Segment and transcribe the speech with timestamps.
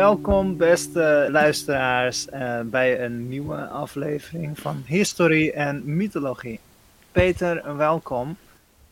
[0.00, 6.60] Welkom beste luisteraars eh, bij een nieuwe aflevering van Historie en Mythologie.
[7.12, 8.36] Peter, welkom.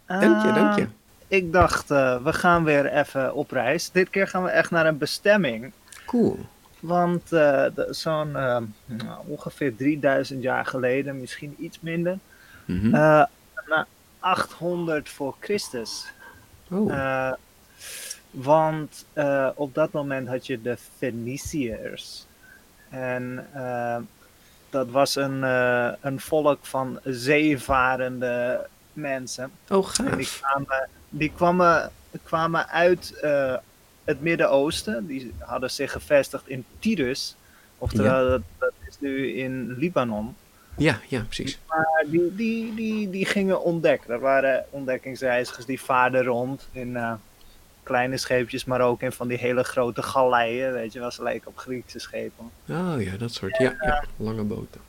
[0.07, 0.87] Dank je, Eh, dank je.
[1.29, 3.91] Ik dacht, eh, we gaan weer even op reis.
[3.91, 5.73] Dit keer gaan we echt naar een bestemming.
[6.07, 6.39] Cool.
[6.81, 12.19] Want eh, zo'n eh, nou, ongeveer 3000 jaar geleden, misschien iets minder,
[12.67, 13.25] eh,
[13.67, 13.87] na
[14.19, 16.13] 800 voor Christus.
[16.71, 17.33] oh, Eh,
[18.31, 22.27] want eh, op dat moment had je de Feniciërs.
[22.91, 23.97] En eh,
[24.71, 29.51] dat was een, eh, een volk van zeevarende mensen.
[29.69, 30.53] oh, En die gaaf.
[30.53, 31.91] kwamen, die kwamen,
[32.23, 33.15] kwamen uit
[34.05, 35.07] het Midden-Oosten.
[35.07, 37.37] Die hadden zich gevestigd in Tyrus.
[37.79, 40.37] Oftewel, dat, dat is nu in Libanon.
[40.77, 41.59] Ja, ja, precies.
[41.69, 44.11] Maar die, die, die, die gingen ontdekken.
[44.11, 46.97] Er waren ontdekkingsreizigers die vaarden rond in
[47.89, 50.73] kleine scheepjes, maar ook in van die hele grote galeien.
[50.73, 52.51] Weet je wel, ze lijken op Griekse schepen.
[52.69, 53.57] Oh ja, dat soort.
[53.59, 54.81] Ja, ja, lange boten.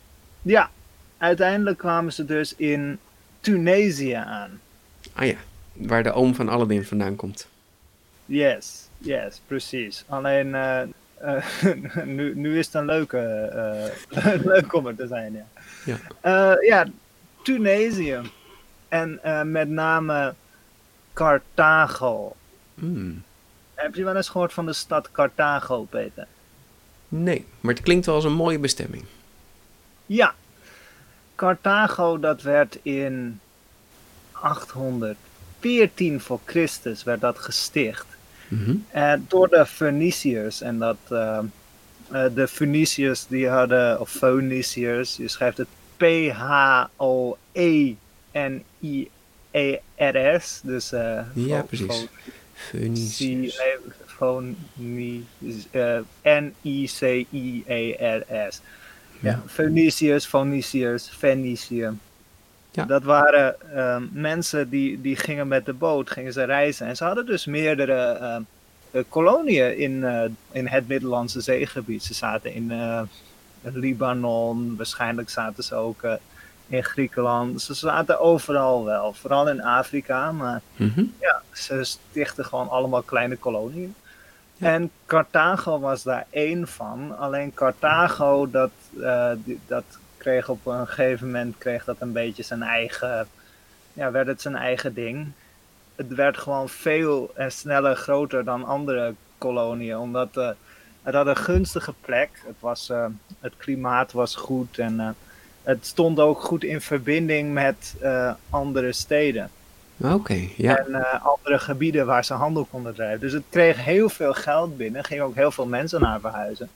[0.42, 0.70] Ja,
[1.18, 3.00] uiteindelijk kwamen ze dus in
[3.40, 4.60] Tunesië aan.
[5.14, 5.38] Ah ja,
[5.74, 7.48] waar de oom van Aladdin vandaan komt.
[8.26, 10.04] Yes, yes, precies.
[10.08, 10.82] Alleen, eh,
[11.18, 11.44] eh,
[12.06, 13.20] nu, nu is het een leuke,
[14.10, 15.46] eh, leuk om er te zijn, ja.
[16.22, 16.58] Ja.
[16.62, 16.86] Ja,
[17.44, 18.20] Tunesië.
[18.88, 19.20] En
[19.52, 20.34] met name
[21.14, 22.36] Carthago.
[22.80, 23.24] Hmm.
[23.74, 26.28] Heb je wel eens gehoord van de stad Carthago, Peter?
[27.08, 29.06] Nee, maar het klinkt wel als een mooie bestemming.
[30.06, 30.36] Ja.
[31.36, 33.40] Carthago, dat werd in
[34.32, 38.06] 814 voor Christus werd dat gesticht.
[38.90, 40.62] Eh, door de Phoeniciërs.
[40.62, 41.40] En dat eh,
[42.12, 45.68] eh, de Phoeniciërs die hadden, of Phoeniciërs, je schrijft het
[45.98, 46.90] P-H-O-E-N-I-E-R-S.
[50.64, 52.08] Dus eh Ja, precies.
[54.06, 55.26] Phoni-
[55.72, 57.02] eh, N-I-C-I-E-R-S.
[59.22, 59.44] Ja.
[59.48, 61.10] Phoeniciërs, Phoeniciërs.
[62.72, 62.86] Ja.
[62.86, 66.88] Dat waren ehm, mensen die, die gingen met de boot, gingen ze reizen.
[66.88, 68.18] En ze hadden dus meerdere
[68.92, 72.04] eh, koloniën in, eh, in het Middellandse zeegebied.
[72.04, 73.02] Ze zaten in eh,
[73.62, 76.02] Libanon, waarschijnlijk zaten ze ook
[76.70, 77.62] in Griekenland.
[77.62, 80.32] Ze zaten overal wel, vooral in Afrika.
[80.32, 81.04] Maar Mhm.
[81.20, 83.96] ja, ze stichten gewoon allemaal kleine koloniën.
[84.56, 84.68] Ja.
[84.74, 87.18] En Carthago was daar één van.
[87.18, 88.72] Alleen Carthago, dat,
[89.02, 89.84] eh, die- dat
[90.18, 93.28] kreeg op een gegeven moment kreeg dat een beetje zijn eigen,
[93.94, 95.32] ja, werd het zijn eigen ding.
[95.96, 100.50] Het werd gewoon veel en sneller groter dan andere koloniën, omdat eh,
[101.04, 102.30] het had een gunstige plek.
[102.46, 103.06] Het, was, eh,
[103.40, 105.10] het klimaat was goed en eh,
[105.70, 109.50] het stond ook goed in verbinding met eh, andere steden
[110.04, 110.78] Oké, ja.
[110.78, 113.20] en eh, andere gebieden waar ze handel konden drijven.
[113.20, 116.70] Dus het kreeg heel veel geld binnen, gingen ook heel veel mensen naar verhuizen.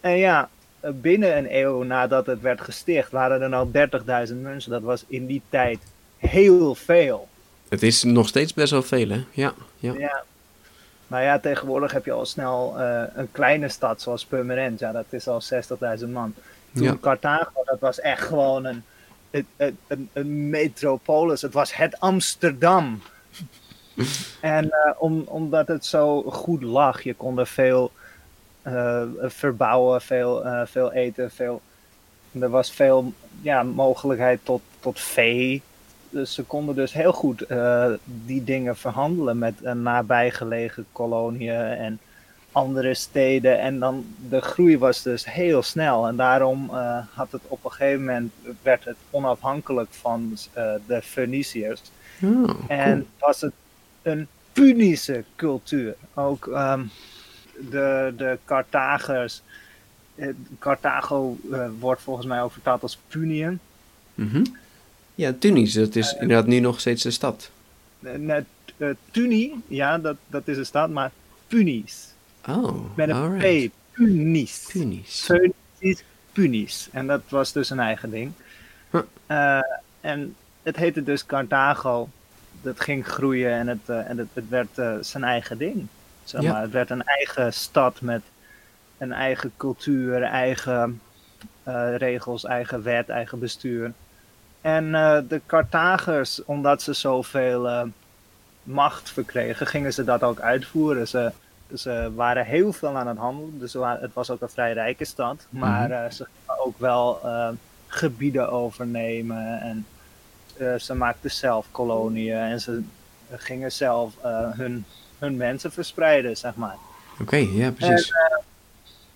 [0.00, 0.48] En ja,
[0.80, 3.70] binnen een eeuw nadat het werd gesticht, waren er al
[4.28, 4.70] 30.000 mensen.
[4.70, 5.78] Dat was in die tijd
[6.16, 7.28] heel veel.
[7.68, 9.24] Het is nog steeds best wel veel, hè?
[9.30, 9.92] Ja, ja.
[9.98, 10.22] Ja.
[11.06, 14.78] Maar ja, tegenwoordig heb je al snel eh, een kleine stad zoals Purmerend.
[14.78, 15.42] Ja, dat is al
[16.00, 16.34] 60.000 man.
[16.74, 16.96] Toen Ja.
[17.00, 18.82] Carthago, dat was echt gewoon een,
[19.30, 19.46] een,
[19.86, 21.42] een, een, metropolis.
[21.42, 23.02] Het was het Amsterdam.
[24.40, 27.90] en eh, om, omdat het zo goed lag, je kon er veel
[28.62, 31.60] eh, verbouwen, veel, eh, veel eten, veel.
[32.40, 33.12] Er was veel
[33.42, 35.62] ja, mogelijkheid tot, tot vee.
[36.10, 37.46] Dus ze konden dus heel goed
[38.04, 42.00] die dingen verhandelen met een nabijgelegen koloniën en
[42.52, 43.60] andere steden.
[43.60, 46.06] En dan de groei was dus heel snel.
[46.06, 48.32] En daarom eh, had het op een gegeven moment
[48.62, 51.80] werd het onafhankelijk van eh, de Feniciërs.
[52.22, 53.52] Oh, En was het
[54.02, 55.94] een Punische cultuur.
[56.14, 56.82] Ook ehm,
[57.70, 59.42] de, de Carthagers.
[60.14, 61.38] eh, Carthago
[61.78, 63.60] wordt volgens mij ook vertaald als Punium.
[64.14, 64.44] Mhm.
[65.14, 67.50] Ja, Tunis, dat is inderdaad nu nog steeds de stad.
[67.98, 68.44] Net,
[68.76, 71.10] eh, Tuni, ja, dat, dat is een stad, maar
[71.48, 72.09] Punis.
[72.48, 73.68] Oh, Met een alright.
[73.68, 73.72] P.
[73.92, 74.64] Punis.
[74.66, 75.24] Tunis.
[75.24, 76.88] Phoenicisch Punis.
[76.92, 78.32] En dat was dus een eigen ding.
[78.90, 79.00] Huh.
[79.26, 79.60] Eh,
[80.00, 82.08] en het heette dus Carthago.
[82.62, 85.86] Dat ging groeien en het, eh, en het, het werd eh, zijn eigen ding.
[86.24, 86.52] Zeg Ja.
[86.52, 86.62] maar.
[86.62, 88.22] Het werd een eigen stad met
[88.98, 91.00] een eigen cultuur, eigen
[91.96, 93.92] regels, eigen wet, eigen bestuur.
[94.60, 94.92] En
[95.28, 97.90] de Carthagers, omdat ze zoveel
[98.62, 101.08] macht verkregen, gingen ze dat ook uitvoeren.
[101.08, 101.32] Ze,
[101.74, 105.46] ze waren heel veel aan het handelen, dus het was ook een vrij rijke stad.
[105.50, 105.92] Maar Mhm.
[106.04, 107.48] eh, ze gingen ook wel eh,
[107.86, 109.86] gebieden overnemen en
[110.56, 112.82] eh, ze maakten zelf koloniën en ze
[113.30, 114.84] gingen zelf eh, hun,
[115.18, 116.76] hun mensen verspreiden, zeg maar.
[117.20, 118.12] Oké, ja, precies.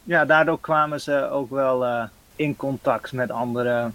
[0.02, 3.90] Ja, daardoor kwamen ze ook wel in contact met andere.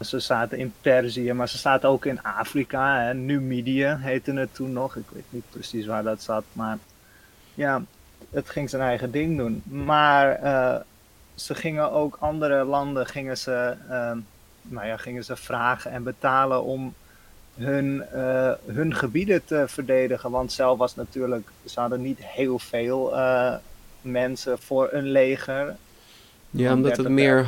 [0.00, 3.00] Ze zaten in Perzië, maar ze zaten ook in Afrika.
[3.00, 3.14] Hè.
[3.14, 4.96] Numidië heette het toen nog.
[4.96, 6.78] Ik weet niet precies waar dat zat, maar
[7.54, 7.82] ja,
[8.30, 9.62] het ging zijn eigen ding doen.
[9.64, 10.80] Maar eh,
[11.34, 14.12] ze gingen ook andere landen gingen ze, eh,
[14.62, 16.94] nou ja, gingen ze vragen en betalen om
[17.54, 20.30] hun, eh, hun gebieden te verdedigen.
[20.30, 23.54] Want zelf was natuurlijk, ze hadden niet heel veel eh,
[24.00, 25.76] mensen voor een leger.
[26.50, 27.46] ja, omdat het 30 meer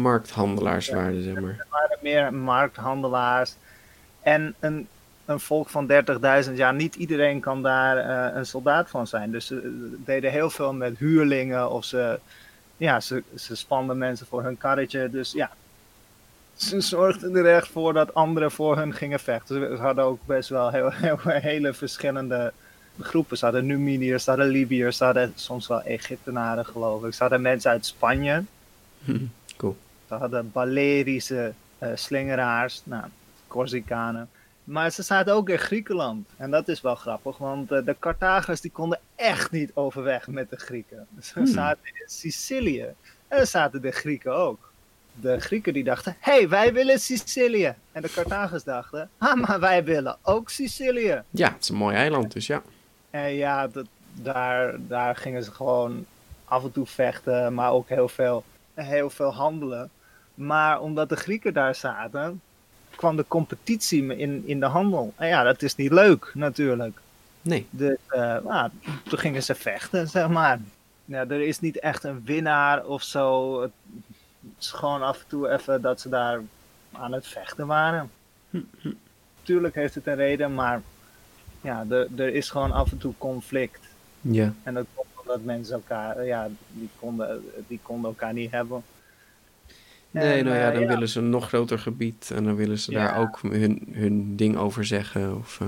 [0.00, 1.50] markthandelaars waren, zeg maar.
[1.58, 3.54] Er waren meer markthandelaars.
[4.22, 4.88] En een,
[5.26, 5.90] een volk van
[6.46, 9.30] 30.000, ja, niet iedereen kan daar eh, een soldaat van zijn.
[9.30, 12.18] Dus ze deden heel veel met huurlingen of ze,
[12.76, 15.10] ja, ze, ze spanden mensen voor hun karretje.
[15.10, 15.50] Dus ja,
[16.54, 19.76] ze zorgden er echt voor dat anderen voor hun gingen vechten.
[19.76, 22.52] Ze hadden ook best wel heel, heel, hele verschillende
[23.00, 23.38] groepen.
[23.38, 27.14] Ze hadden Numidiërs, ze hadden Libiërs, ze hadden soms wel Egyptenaren geloof ik.
[27.14, 28.42] Ze hadden mensen uit Spanje.
[29.56, 29.76] Cool.
[30.08, 33.04] Ze hadden Balerische eh, slingeraars, nou,
[33.46, 34.28] Corsicanen.
[34.66, 36.28] Maar ze zaten ook in Griekenland.
[36.36, 40.50] En dat is wel grappig, want eh, de Carthagers die konden echt niet overweg met
[40.50, 41.06] de Grieken.
[41.20, 42.84] Ze zaten in Sicilië.
[43.28, 44.72] En daar zaten de Grieken ook.
[45.20, 47.74] De Grieken die dachten, hé, hey, wij willen Sicilië.
[47.92, 51.22] En de Carthagers dachten, ah, maar wij willen ook Sicilië.
[51.30, 52.62] Ja, het is een mooi eiland, dus ja.
[53.10, 56.06] En ja, dat, daar, daar gingen ze gewoon
[56.44, 59.90] af en toe vechten, maar ook heel veel, heel veel handelen.
[60.34, 62.40] Maar omdat de Grieken daar zaten,
[62.96, 65.12] kwam de competitie in, in de handel.
[65.16, 66.98] En ja, dat is niet leuk natuurlijk.
[67.42, 67.66] Nee.
[67.70, 67.96] Dus
[68.44, 68.70] nou,
[69.08, 70.60] toen gingen ze vechten, zeg maar.
[71.04, 73.60] Ja, er is niet echt een winnaar of zo.
[73.62, 73.70] Het
[74.58, 76.40] is gewoon af en toe even dat ze daar
[76.92, 78.10] aan het vechten waren.
[79.42, 80.82] Tuurlijk heeft het een reden, maar
[81.60, 83.80] ja, er, er is gewoon af en toe conflict.
[84.20, 84.52] Ja.
[84.62, 88.82] En dat komt omdat mensen elkaar, ja, die konden, die konden elkaar niet hebben.
[90.24, 90.88] Nee, En, nou ja, eh, dan ja.
[90.88, 93.04] willen ze een nog groter gebied en dan willen ze Ja.
[93.06, 95.36] daar ook hun, hun ding over zeggen.
[95.36, 95.66] Of, eh,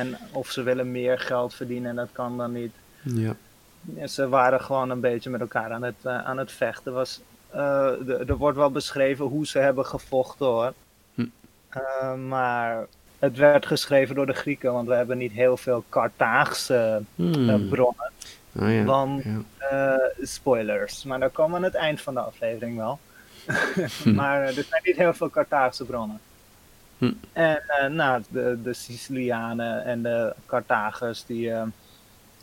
[0.00, 2.72] En of ze willen meer geld verdienen en dat kan dan niet.
[3.02, 3.36] ja.
[3.96, 6.92] Ja, ze waren gewoon een beetje met elkaar aan het, eh, aan het vechten.
[6.92, 7.20] Was,
[8.26, 10.72] er wordt wel beschreven hoe ze hebben gevochten hoor.
[11.14, 12.28] Hm.
[12.28, 12.86] Maar
[13.18, 17.68] het werd geschreven door de Grieken, want we hebben niet heel veel Carthaagse Hmm.
[17.68, 18.10] bronnen.
[18.60, 18.84] Oh, ja.
[18.84, 19.22] Want
[19.60, 20.10] ja.
[20.22, 22.98] Spoilers, maar daar komen we aan het eind van de aflevering wel.
[24.14, 26.20] maar eh, er zijn niet heel veel Carthaagse bronnen.
[26.98, 27.12] Hm.
[27.32, 31.62] En eh, nou, de, de Sicilianen en de Carthagers, die, eh,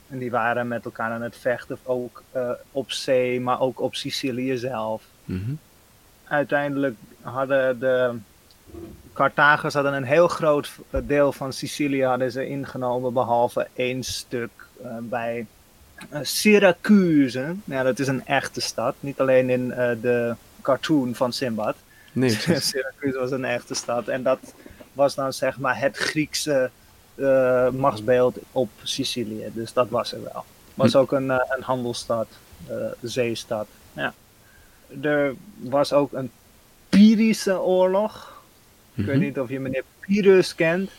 [0.08, 2.24] die waren met elkaar aan het vechten, ook
[2.72, 5.04] op zee, maar ook op Sicilië zelf.
[5.26, 5.52] Mhm.
[6.24, 8.16] Uiteindelijk hadden de
[9.14, 10.72] Carthagers hadden een heel groot
[11.04, 14.52] deel van Sicilië hadden ze ingenomen, behalve één stuk
[15.02, 15.46] bij
[16.22, 17.56] Syracuse.
[17.64, 19.68] Ja, dat is een echte stad, niet alleen in
[20.02, 21.76] de cartoon van Simbad.
[22.12, 22.30] Nee.
[22.70, 24.40] Syracuse was een echte stad en dat
[24.94, 26.70] was dan zeg maar het Griekse
[27.16, 29.50] eh, machtsbeeld op Sicilië.
[29.54, 30.46] Dus dat was er wel.
[30.74, 32.28] Was ook een, eh, een handelsstad,
[32.68, 33.68] eh, zeestad.
[33.94, 34.14] Ja.
[35.02, 36.32] Er was ook een
[36.90, 38.42] Pyrische oorlog.
[38.96, 39.26] Ik weet Mhm.
[39.26, 40.90] niet of je meneer Pyrrhus kent.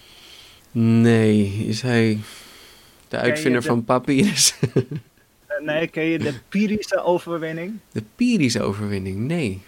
[0.73, 2.19] Nee, is hij
[3.09, 4.55] de uitvinder de- van papyrus?
[5.59, 7.79] Eh, nee, ken je de Pyrische overwinning?
[7.93, 9.63] De Pyrische overwinning, nee.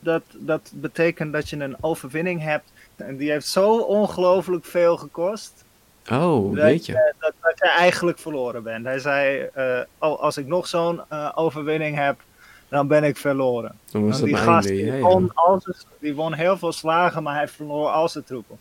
[0.00, 5.64] Dat, dat betekent dat je een overwinning hebt en die heeft zo ongelooflijk veel gekost.
[6.10, 6.92] Oh, dat, weet je.
[6.92, 8.84] je- dat, dat je eigenlijk verloren bent.
[8.84, 12.20] Hij zei, eh, oh, als ik nog zo'n eh, overwinning heb,
[12.68, 13.72] dan ben ik verloren.
[13.90, 14.82] Dan was Want dat die gast einde.
[14.82, 15.58] die, Ja, won ja.
[15.98, 18.56] die won heel veel slagen, maar hij verloor al zijn troepen.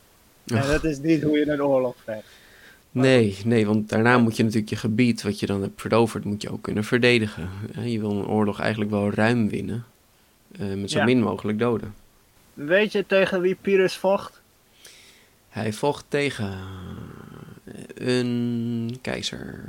[0.46, 2.24] En dat is niet hoe je een oorlog vecht.
[2.94, 6.42] Nee, nee, want daarna moet je natuurlijk je gebied, wat je dan hebt veroverd, moet
[6.42, 7.50] je ook kunnen verdedigen.
[7.84, 9.86] Je wil een oorlog eigenlijk wel ruim winnen,
[10.60, 11.04] eh, met zo Ja.
[11.06, 11.94] min mogelijk doden.
[12.54, 14.42] Weet je tegen wie Pyrrhus vocht?
[15.50, 16.58] Hij vocht tegen
[17.96, 19.64] een keizer.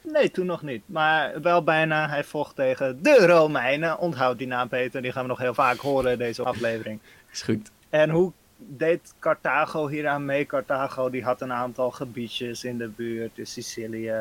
[0.00, 0.82] Nee, toen nog niet.
[0.86, 2.08] Maar wel bijna.
[2.08, 3.98] Hij vocht tegen de Romeinen.
[3.98, 5.02] Onthoud die naam, Peter.
[5.02, 6.98] Die gaan we nog heel vaak horen in deze aflevering.
[7.32, 7.70] Is goed.
[7.90, 8.32] En hoe
[8.68, 10.46] deed Carthago hieraan mee?
[10.46, 14.14] Carthago die had een aantal gebiedjes in de buurt, in Sicilië.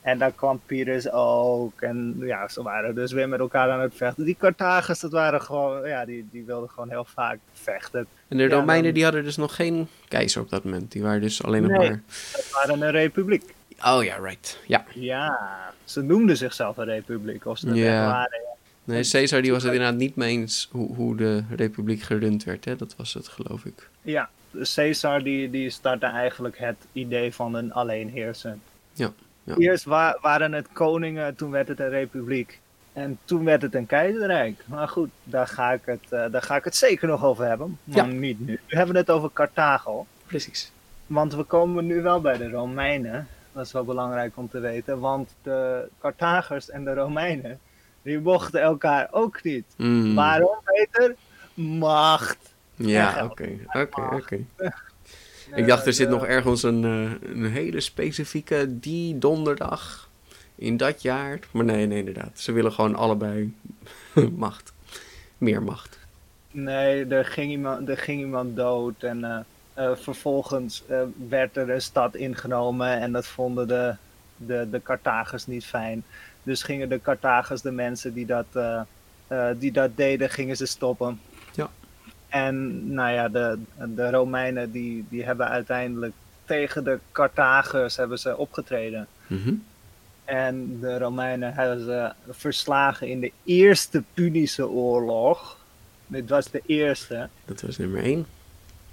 [0.00, 1.80] En daar kwam Pyrrhus ook.
[1.80, 4.24] En ja, ze waren dus weer met elkaar aan het vechten.
[4.24, 8.06] Die Carthagers, dat waren gewoon, ja, die, die wilden gewoon heel vaak vechten.
[8.28, 10.92] En de Ja, Romeinen dan- die hadden dus nog geen keizer op dat moment.
[10.92, 11.88] Die waren dus alleen nog Nee.
[11.88, 12.00] maar...
[12.32, 13.54] Dat waren een republiek.
[13.84, 14.58] Oh ja, right.
[14.66, 14.84] Ja.
[14.94, 15.38] Ja,
[15.84, 17.46] ze noemden zichzelf een republiek.
[17.46, 18.40] Of ze dat waren.
[18.86, 22.64] Nee, Caesar die was het inderdaad niet mee eens hoe, hoe de republiek gerund werd.
[22.64, 22.76] Hè?
[22.76, 23.88] Dat was het, geloof ik.
[24.02, 24.28] Ja,
[24.74, 28.56] Caesar die, die startte eigenlijk het idee van een alleenheerser.
[28.92, 29.12] Ja,
[29.44, 29.54] ja.
[29.56, 32.58] Eerst wa- waren het koningen, toen werd het een republiek.
[32.92, 34.62] En toen werd het een keizerrijk.
[34.66, 37.78] Maar goed, daar ga ik het, eh, daar ga ik het zeker nog over hebben.
[37.84, 38.04] Maar Ja.
[38.12, 38.60] niet nu.
[38.68, 40.06] We hebben het over Carthago.
[40.26, 40.72] Precies.
[41.06, 43.28] Want we komen nu wel bij de Romeinen.
[43.52, 45.00] Dat is wel belangrijk om te weten.
[45.00, 47.58] Want de Carthagers en de Romeinen,
[48.06, 49.64] die mochten elkaar ook niet.
[49.76, 50.14] Mm.
[50.14, 51.14] Waarom, Peter?
[51.54, 52.38] Macht.
[52.74, 53.48] Ja, oké.
[53.72, 54.44] Oké, oké.
[55.54, 60.08] Ik dacht, er zit nog ergens een, eh, een hele specifieke die donderdag
[60.54, 61.38] in dat jaar.
[61.50, 62.40] Maar nee, nee, inderdaad.
[62.40, 63.54] Ze willen gewoon allebei
[64.44, 64.72] macht.
[65.38, 65.98] Meer macht.
[66.50, 69.38] Nee, er ging iemand, er ging iemand dood en eh,
[69.74, 70.82] eh, vervolgens
[71.28, 73.94] werd er een stad ingenomen en dat vonden de,
[74.36, 76.04] de, de Carthagers niet fijn.
[76.46, 78.80] Dus gingen de Carthagers, de mensen die dat, eh,
[79.26, 81.20] eh, die dat deden, gingen ze stoppen.
[81.54, 81.70] Ja.
[82.28, 83.58] En nou ja, de,
[83.94, 86.12] de Romeinen die, die hebben uiteindelijk
[86.44, 89.06] tegen de Carthagers hebben ze opgetreden.
[89.26, 89.54] Mhm.
[90.24, 95.58] En de Romeinen hebben ze verslagen in de Eerste Punische Oorlog.
[96.06, 97.28] Dit was de eerste.
[97.44, 98.26] Dat was nummer één.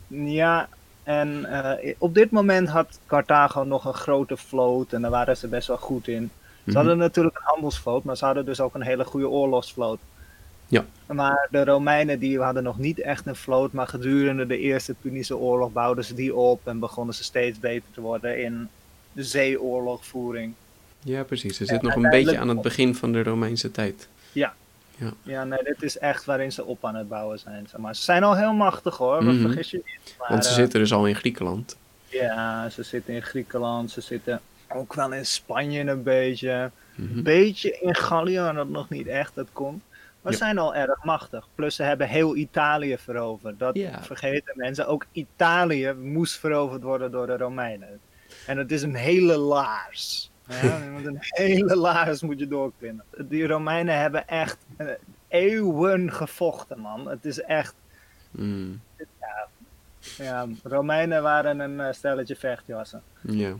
[0.07, 0.69] Ja,
[1.03, 5.47] en eh, op dit moment had Carthago nog een grote vloot en daar waren ze
[5.47, 6.31] best wel goed in.
[6.63, 6.77] Ze Mhm.
[6.77, 9.99] hadden natuurlijk een handelsvloot, maar ze hadden dus ook een hele goede oorlogsvloot.
[10.67, 10.85] Ja.
[11.05, 15.37] Maar de Romeinen die hadden nog niet echt een vloot, maar gedurende de Eerste Punische
[15.37, 18.69] Oorlog bouwden ze die op en begonnen ze steeds beter te worden in
[19.11, 20.53] de zeeoorlogvoering.
[20.99, 21.55] Ja, precies.
[21.57, 24.07] Ze En zit nog een beetje aan het begin van de Romeinse tijd.
[25.23, 27.67] Ja, nee, dit is echt waarin ze op aan het bouwen zijn.
[27.69, 27.95] Zeg maar.
[27.95, 29.41] Ze zijn al heel machtig hoor, Mhm.
[29.41, 30.15] vergis je niet.
[30.19, 31.77] Maar, Want ze eh, zitten dus al in Griekenland.
[32.07, 34.41] Ja, ze zitten in Griekenland, ze zitten
[34.75, 36.71] ook wel in Spanje een beetje.
[36.95, 37.17] Mhm.
[37.17, 39.83] Een beetje in Gallië, maar dat nog niet echt, dat komt.
[40.21, 40.45] Maar ze Ja.
[40.45, 41.47] zijn al erg machtig.
[41.55, 43.59] Plus ze hebben heel Italië veroverd.
[43.59, 44.03] Dat Ja.
[44.03, 44.87] vergeten mensen.
[44.87, 47.99] Ook Italië moest veroverd worden door de Romeinen.
[48.47, 50.31] En het is een hele laars.
[50.47, 50.61] Ja,
[51.05, 53.05] een hele laars moet je doorklimmen.
[53.17, 54.87] Die Romeinen hebben echt eh,
[55.27, 57.07] eeuwen gevochten, man.
[57.09, 57.75] Het is echt...
[58.31, 58.81] Mm.
[60.17, 63.01] Ja, Romeinen waren een eh, stelletje vechtjassen.
[63.21, 63.53] Ja.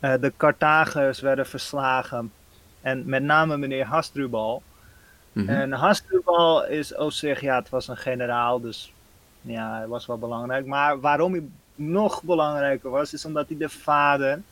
[0.00, 2.32] Eh, de Carthagers werden verslagen.
[2.80, 4.62] En met name meneer Hasdrubal.
[5.32, 5.48] Mhm.
[5.48, 8.92] En Hasdrubal is op zich, ja, het was een generaal, dus
[9.40, 10.66] ja, hij was wel belangrijk.
[10.66, 11.42] Maar waarom hij
[11.74, 14.42] nog belangrijker was, is omdat hij de vader,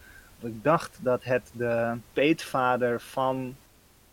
[0.40, 3.56] ik dacht dat het de peetvader van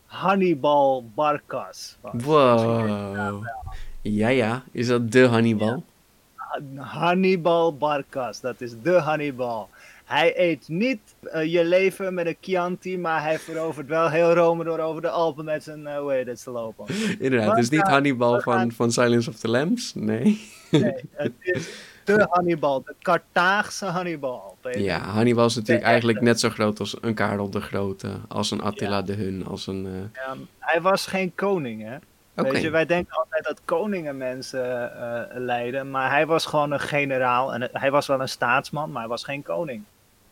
[0.05, 2.23] Hannibal Barcas was.
[2.23, 3.45] Wow.
[4.01, 4.63] Ja, ja.
[4.71, 5.83] Is dat de Hannibal?
[6.75, 9.69] Hannibal Barcas, dat is de Hannibal.
[10.05, 14.63] Hij eet niet eh, je leven met een Chianti, maar hij verovert wel heel Rome
[14.63, 16.85] door over de Alpen met zijn, eh hoe heet het, lopen.
[17.19, 17.47] Inderdaad.
[17.47, 19.93] Wat Dus niet gaan- Hannibal van, gaan- van Silence of the Lambs?
[19.95, 20.49] Nee.
[20.71, 21.69] Nee, het is
[22.03, 24.57] de Hannibal, de Carthaagse Hannibal.
[24.71, 28.09] Ja, Hannibal is natuurlijk eigenlijk net zo groot als een Karel de Grote.
[28.27, 29.45] Als een Attila de Hun.
[29.47, 29.85] Als een...
[29.85, 31.95] eh, Ja, hij was geen koning, hè?
[32.37, 32.51] Oké.
[32.51, 36.79] Weet je, wij denken altijd dat koningen mensen eh, leiden, maar hij was gewoon een
[36.79, 37.53] generaal.
[37.53, 39.83] En het- hij was wel een staatsman, maar hij was geen koning.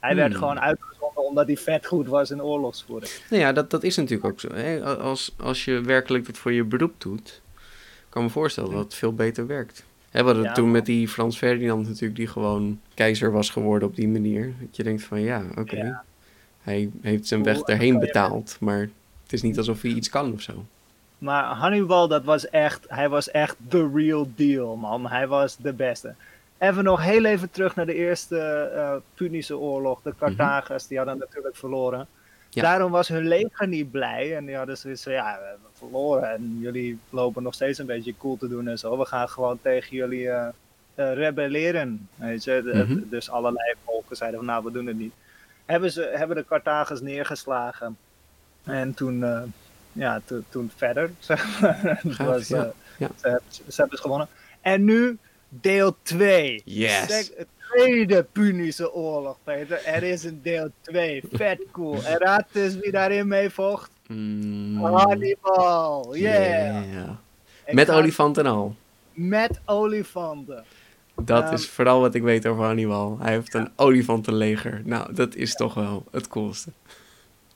[0.03, 0.39] Hij werd Hmm.
[0.39, 3.11] gewoon uitgezonden omdat hij vet goed was in oorlogsvoering.
[3.29, 4.53] Nou ja, dat, dat is natuurlijk ook zo.
[4.53, 4.83] Hè?
[4.97, 7.41] Als, als je werkelijk dat voor je beroep doet,
[8.09, 9.83] kan ik me voorstellen dat het veel beter werkt.
[10.09, 10.51] Hè, we hadden Ja.
[10.51, 14.53] toen met die Frans Ferdinand natuurlijk, die gewoon keizer was geworden op die manier.
[14.59, 16.03] Dat je denkt van ja, oké, Ja.
[16.61, 18.89] hij heeft zijn weg je- betaald, maar
[19.23, 20.65] Het is niet alsof hij iets kan of zo.
[21.17, 25.07] Maar Hannibal, dat was echt, hij was echt the real deal, man.
[25.07, 26.15] Hij was de beste.
[26.63, 28.39] Even nog heel even terug naar de eerste
[28.75, 30.01] eh, Punische oorlog.
[30.01, 32.07] De Carthagers, die hadden natuurlijk verloren.
[32.49, 32.61] Ja.
[32.61, 34.35] Daarom was hun leger niet blij.
[34.35, 36.29] En die hadden zoiets van, ja, we hebben verloren.
[36.33, 38.97] En jullie lopen nog steeds een beetje cool te doen en zo.
[38.97, 40.47] We gaan gewoon tegen jullie eh,
[40.95, 42.07] eh, rebelleren.
[42.15, 42.61] Weet je?
[42.63, 42.99] De- Mhm.
[43.09, 45.13] Dus allerlei volken zeiden van, nou, we doen het niet.
[45.65, 47.97] Hebben, ze, hebben de Carthagers neergeslagen.
[48.63, 49.25] En toen,
[49.91, 51.11] ja, to- toen verder.
[51.19, 51.79] zeg maar.
[51.83, 52.71] Het Gaaf, was, ja.
[52.97, 53.07] Ja.
[53.21, 54.27] Ze, hebben, ze hebben dus gewonnen.
[54.61, 55.17] En nu
[55.61, 56.61] deel 2.
[56.65, 57.31] Yes.
[57.71, 59.85] Tweede Punische oorlog, Peter.
[59.85, 61.23] Er is een deel 2.
[61.31, 62.03] Vet cool.
[62.03, 63.91] En raad dus wie daarin mee vocht?
[64.07, 66.15] Mm, Hannibal.
[66.15, 67.09] Yeah.
[67.71, 68.75] Met ga- olifant en al.
[69.13, 70.63] Met olifanten.
[71.21, 73.17] Dat Ehm, is vooral wat ik weet over Hannibal.
[73.21, 74.81] Hij heeft een olifantenleger.
[74.85, 76.71] Nou, dat is toch wel het coolste.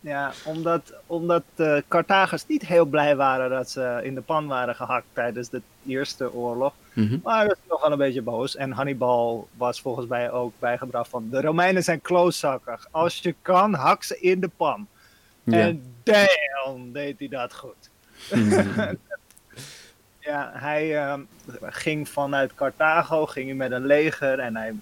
[0.07, 4.75] Ja, omdat, omdat de Carthagers niet heel blij waren dat ze in de pan waren
[4.75, 6.73] gehakt tijdens de Eerste Oorlog.
[6.93, 7.17] Mhm.
[7.23, 8.55] Maar dat is nog wel een beetje boos.
[8.55, 11.29] En Hannibal was volgens mij ook bijgebracht van...
[11.29, 12.87] De Romeinen zijn klootzakkig.
[12.91, 14.87] Als je kan, hak ze in de pan.
[15.43, 15.59] Ja.
[15.59, 17.89] En damn, deed hij dat goed.
[18.33, 18.97] Mm.
[20.19, 21.21] Ja, hij ehm,
[21.61, 24.39] ging vanuit Carthago ging hij met een leger.
[24.39, 24.75] En hij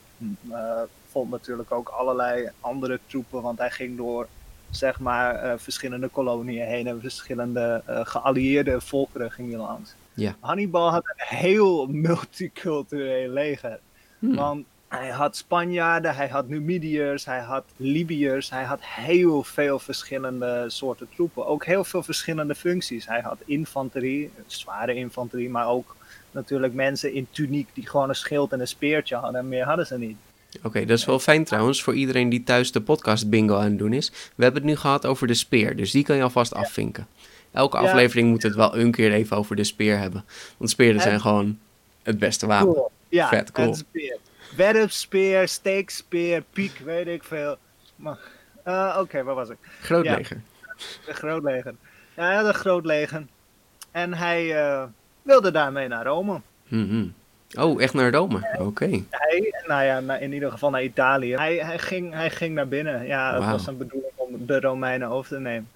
[0.50, 3.42] eh, vond natuurlijk ook allerlei andere troepen.
[3.42, 4.28] Want hij ging door
[4.76, 6.88] zeg maar eh, verschillende koloniën heen.
[6.88, 9.96] En verschillende eh, geallieerde volkeren ging hij langs.
[10.14, 10.36] Ja.
[10.40, 13.80] Hannibal had een heel multicultureel leger.
[14.20, 14.36] Hmm.
[14.36, 20.66] Want hij had Spanjaarden, hij had Numidiërs, hij had Libiërs, hij had heel veel verschillende
[20.68, 21.46] soorten troepen.
[21.46, 23.08] Ook heel veel verschillende functies.
[23.08, 25.96] Hij had infanterie, zware infanterie, maar ook
[26.32, 29.40] natuurlijk mensen in tuniek die gewoon een schild en een speertje hadden.
[29.40, 30.18] En meer hadden ze niet.
[30.64, 33.78] Oké, dat is wel fijn trouwens voor iedereen die thuis de podcast bingo aan het
[33.78, 34.10] doen is.
[34.36, 37.08] We hebben het nu gehad over de speer, dus die kan je alvast afvinken.
[37.52, 37.84] Elke Ja.
[37.84, 40.26] aflevering moet het wel een keer even over de speer hebben.
[40.58, 41.60] Want speeren En- zijn gewoon
[42.04, 42.74] het beste wapen.
[42.74, 42.92] Cool.
[43.10, 43.76] Ja, Vet cool.
[44.56, 47.58] Werpspeer, steekspeer, piek, weet ik veel.
[47.96, 48.18] Maar,
[48.64, 49.58] eh, Oké, waar was ik?
[49.82, 50.16] Groot Ja.
[50.16, 50.42] leger.
[51.08, 51.76] Een groot leger.
[52.16, 53.26] Ja, hij had een groot leger.
[53.92, 54.84] En hij eh,
[55.22, 56.42] wilde daarmee naar Rome.
[56.68, 57.06] Mhm.
[57.60, 58.56] Oh, echt naar Rome?
[58.60, 59.04] Oké.
[59.10, 61.36] Hij, nou ja, in ieder geval naar Italië.
[61.36, 63.06] Hij, hij, ging, hij ging naar binnen.
[63.08, 63.52] Ja, het Wauw.
[63.52, 65.70] was een bedoeling om de Romeinen over te nemen.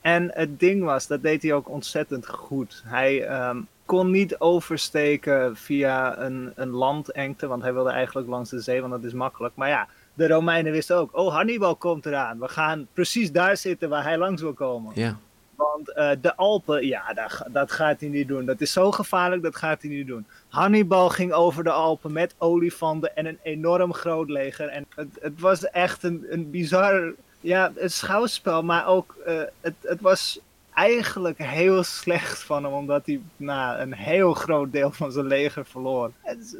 [0.00, 2.82] En het ding was, dat deed hij ook ontzettend goed.
[2.86, 8.60] Hij ehm, kon niet oversteken via een, een landengte, want hij wilde eigenlijk langs de
[8.60, 9.54] zee, want dat is makkelijk.
[9.56, 12.38] Maar ja, de Romeinen wisten ook, oh Hannibal komt eraan.
[12.38, 14.92] We gaan precies daar zitten waar hij langs wil komen.
[14.94, 15.18] Ja.
[15.56, 18.44] Want eh, de Alpen, ja, dat, dat gaat hij niet doen.
[18.46, 20.26] Dat is zo gevaarlijk, dat gaat hij niet doen.
[20.48, 24.68] Hannibal ging over de Alpen met olifanten en een enorm groot leger.
[24.68, 29.74] En het, het was echt een, een bizar ja, een schouwspel, maar ook eh, het,
[29.82, 30.40] het was
[30.74, 35.66] eigenlijk heel slecht van hem, omdat hij nou, een heel groot deel van zijn leger
[35.66, 36.12] verloor.
[36.22, 36.56] Het-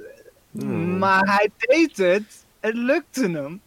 [0.50, 0.98] Hmm.
[0.98, 3.60] Maar hij deed het, het lukte hem.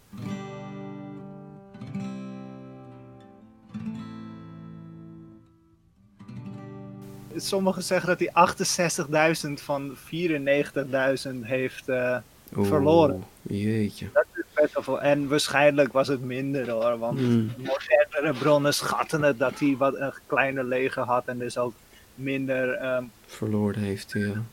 [7.36, 12.18] Sommigen zeggen dat hij 68.000 van 94.000 heeft eh,
[12.58, 13.24] Oeh, verloren.
[13.42, 14.10] Jeetje.
[14.54, 15.02] best wel veel.
[15.02, 17.54] En waarschijnlijk was het minder hoor, want Hmm.
[17.58, 21.74] modernere bronnen schatten het dat hij wat een kleiner leger had en dus ook
[22.16, 24.44] minder ehm, Verloren heeft ja.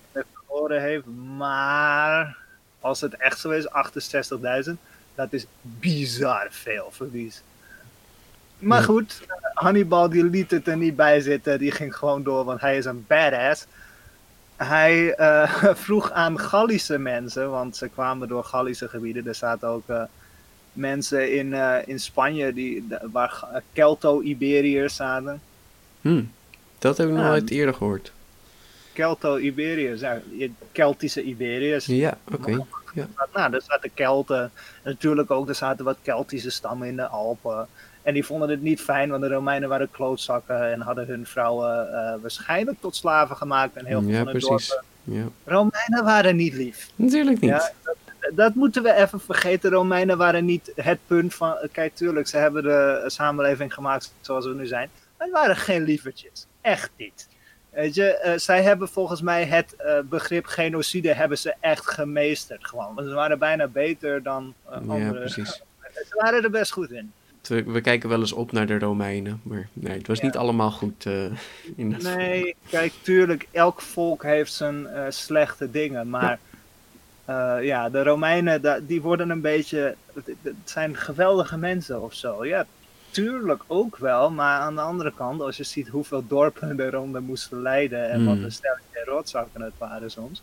[0.47, 1.05] verloren heeft.
[1.37, 2.37] Maar
[2.81, 3.67] als het echt zo is,
[4.67, 4.73] 68.000,
[5.15, 7.43] dat is bizar veel verlies.
[8.59, 9.23] Maar goed,
[9.55, 12.85] Hannibal die liet het er niet bij zitten, die ging gewoon door, want hij is
[12.85, 13.66] een badass.
[14.57, 19.27] Hij eh, vroeg aan Gallische mensen, want ze kwamen door Gallische gebieden.
[19.27, 20.03] Er zaten ook eh,
[20.73, 25.40] mensen in, eh, in Spanje die, waar Kelto-Iberiërs zaten.
[26.01, 26.31] Hmm.
[26.79, 28.12] Dat heb ik nog nooit eerder gehoord.
[28.92, 30.21] Kelto-Iberiërs, ja,
[30.73, 31.87] Keltische Iberiërs.
[31.87, 32.64] Ja, oké.
[32.95, 33.09] Ja.
[33.33, 34.51] Nou, er zaten Kelten.
[34.85, 37.69] Natuurlijk ook, er zaten wat Keltische stammen in de Alpen.
[38.07, 41.92] En die vonden het niet fijn, want de Romeinen waren klootzakken en hadden hun vrouwen
[41.92, 43.77] eh, waarschijnlijk tot slaven gemaakt.
[43.77, 44.69] En heel veel Ja, van hun precies.
[44.69, 44.85] dorpen.
[45.03, 45.25] Ja.
[45.45, 46.90] Romeinen waren niet lief.
[46.97, 47.51] Natuurlijk niet.
[47.51, 47.97] Ja, dat,
[48.35, 49.71] dat moeten we even vergeten.
[49.71, 51.57] Romeinen waren niet het punt van.
[51.73, 54.88] Kijk, tuurlijk, ze hebben de samenleving gemaakt zoals we nu zijn.
[55.19, 56.47] Maar het waren geen lievertjes.
[56.61, 57.29] Echt niet.
[57.71, 62.66] Weet je, eh, zij hebben volgens mij het eh, begrip genocide hebben ze echt gemeesterd
[62.66, 62.95] gewoon.
[62.95, 65.19] Want ze waren bijna beter dan eh, ja, andere.
[65.21, 65.49] precies.
[66.09, 67.12] Ze waren er best goed in.
[67.48, 70.24] We, we kijken wel eens op naar de Romeinen, maar nee, het was Ja.
[70.24, 71.06] niet allemaal goed.
[71.06, 71.24] eh,
[71.76, 76.11] in dat Nee, kijk, tuurlijk, elk volk heeft zijn eh, slechte dingen.
[76.11, 76.38] Maar
[77.26, 77.59] ja.
[77.59, 79.94] ja, de Romeinen, da- die worden een beetje.
[80.42, 82.44] Het zijn geweldige mensen of zo.
[82.46, 82.66] Ja,
[83.06, 87.22] natuurlijk ook wel, maar aan de andere kant, als je ziet hoeveel dorpen er onder
[87.22, 88.44] moesten lijden en wat Mm.
[88.44, 90.42] een stelletje rotzakken het waren soms.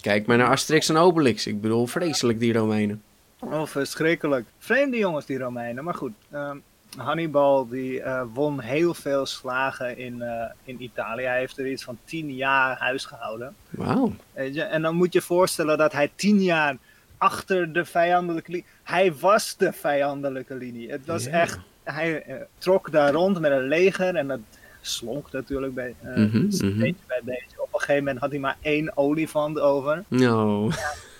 [0.00, 1.46] Kijk maar naar Asterix en Obelix.
[1.46, 3.02] Ik bedoel, vreselijk die Romeinen.
[3.44, 4.46] Oh, verschrikkelijk.
[4.58, 5.84] Vreemde jongens, die Romeinen.
[5.84, 6.56] Maar goed, ehm,
[6.96, 11.24] Hannibal die eh, won heel veel slagen in, eh, in Italië.
[11.24, 13.54] Hij heeft er iets van tien jaar huis gehouden.
[13.70, 14.12] Wauw.
[14.54, 16.76] En dan moet je voorstellen dat hij tien jaar
[17.18, 18.66] achter de vijandelijke linie...
[18.82, 20.90] Hij was de vijandelijke linie.
[20.90, 21.58] Het was echt...
[21.82, 24.40] Hij eh, trok daar rond met een leger en dat
[24.80, 27.62] slonk natuurlijk bij, beetje bij beetje.
[27.62, 30.04] Op een gegeven moment had hij maar één olifant over.
[30.08, 30.68] Ja,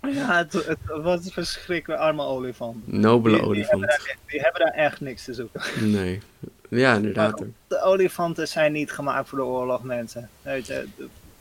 [0.00, 2.92] het, het was verschrikkelijk arme olifant.
[2.92, 5.60] nobele Die- die hebben daar- Die hebben daar echt niks te zoeken.
[5.90, 6.20] Nee.
[6.68, 7.42] Ja, inderdaad.
[7.68, 10.28] De olifanten zijn niet gemaakt voor de oorlog, mensen.
[10.42, 10.86] Weet je,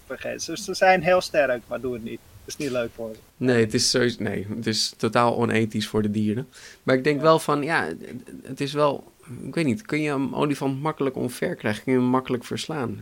[0.06, 0.58] vergeet ze.
[0.58, 2.20] Ze zijn heel sterk, maar doe het niet.
[2.46, 3.20] Het is niet leuk voor ze.
[3.38, 6.48] Nee, het is, sowieso, nee, het is totaal onethisch voor de dieren.
[6.84, 7.88] Maar ik denk wel van, ja,
[8.44, 9.12] het is wel...
[9.44, 11.84] Ik weet niet, kun je een olifant makkelijk omver krijgen?
[11.84, 13.02] Kun je hem makkelijk verslaan?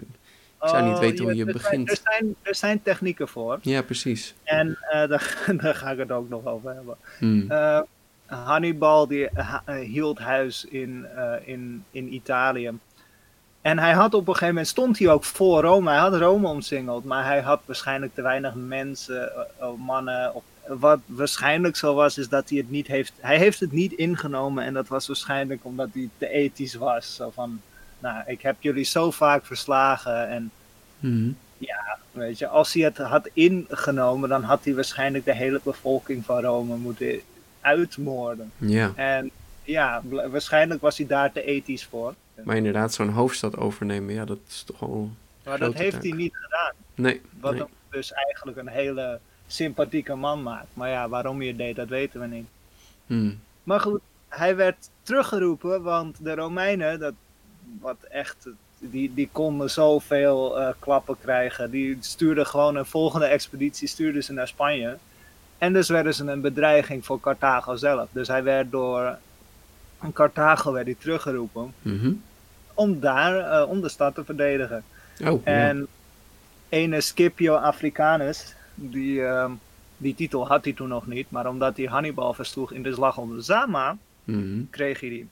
[0.61, 1.89] Ik zou niet Oh, weten hoe je begint.
[1.89, 3.59] Er, zijn, er zijn technieken voor.
[3.61, 4.35] Ja, precies.
[4.43, 6.95] En eh, daar, daar ga ik het ook nog over hebben.
[7.17, 7.51] Hmm.
[7.51, 7.79] Eh,
[8.25, 11.07] Hannibal die, eh, hield huis in,
[11.45, 12.71] in, in Italië.
[13.61, 15.89] En hij had op een gegeven moment, stond hij ook voor Rome.
[15.89, 19.31] Hij had Rome omsingeld, maar hij had waarschijnlijk te weinig mensen,
[19.77, 20.35] mannen.
[20.35, 23.13] Of, wat waarschijnlijk zo was, is dat hij het niet heeft.
[23.19, 27.15] Hij heeft het niet ingenomen en dat was waarschijnlijk omdat hij te ethisch was.
[27.15, 27.61] Zo van,
[27.99, 30.51] nou, ik heb jullie zo vaak verslagen en
[30.99, 31.31] Mhm.
[32.11, 36.41] Weet je, als hij het had ingenomen, dan had hij waarschijnlijk de hele bevolking van
[36.41, 37.19] Rome moeten
[37.61, 38.51] uitmoorden.
[38.57, 39.31] Ja, En
[39.63, 42.13] ja, waarschijnlijk was hij daar te ethisch voor.
[42.43, 45.09] maar inderdaad, zo'n hoofdstad overnemen, ja, dat is toch wel...
[45.43, 46.03] Maar dat heeft taak.
[46.03, 46.73] hij niet gedaan.
[46.95, 47.61] Nee, Wat nee.
[47.61, 50.67] hem dus eigenlijk een hele sympathieke man maakt.
[50.73, 52.47] Maar ja, waarom hij het deed, dat weten we niet.
[53.05, 53.39] Hmm.
[53.63, 57.13] Maar goed, hij werd teruggeroepen, want de Romeinen, dat,
[57.81, 58.47] wat echt,
[58.79, 61.71] die, die konden zoveel eh, klappen krijgen.
[61.71, 64.97] Die stuurden gewoon een volgende expeditie stuurden ze naar Spanje.
[65.57, 68.09] En dus werden ze een bedreiging voor Carthago zelf.
[68.11, 69.17] Dus hij werd door
[70.13, 72.11] Carthago werd hij teruggeroepen Mhm.
[72.73, 74.83] om daar, eh, om de stad te verdedigen.
[75.25, 75.51] Oh, ja.
[75.51, 75.87] En
[76.69, 79.51] ene Scipio Africanus, die, ehm,
[79.97, 83.17] die titel had hij toen nog niet, maar omdat hij Hannibal versloeg in de slag
[83.17, 84.61] om Zama, Mhm.
[84.69, 85.27] kreeg hij die.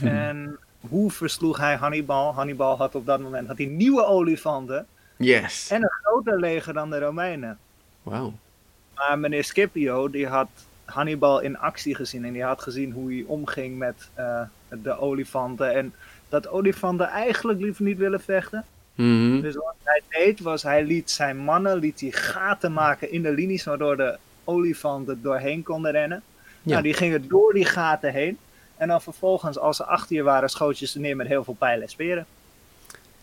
[0.10, 2.34] En hoe versloeg hij Hannibal?
[2.34, 5.70] Hannibal had op dat moment had hij nieuwe olifanten Yes.
[5.70, 7.58] en een groter leger dan de Romeinen.
[8.02, 8.32] Wauw.
[8.94, 10.48] Maar meneer Scipio, die had
[10.84, 15.74] Hannibal in actie gezien en die had gezien hoe hij omging met eh, de olifanten.
[15.74, 15.94] En
[16.28, 18.64] dat olifanten eigenlijk liever niet willen vechten.
[18.94, 19.40] Mhm.
[19.40, 23.30] Dus wat hij deed was, hij liet zijn mannen liet hij gaten maken in de
[23.32, 26.22] linies waardoor de olifanten doorheen konden rennen.
[26.62, 26.70] Ja.
[26.72, 28.38] Nou, die gingen door die gaten heen.
[28.76, 31.54] En dan vervolgens, als ze achter je waren, schoot je ze neer met heel veel
[31.54, 32.26] pijlen en speren.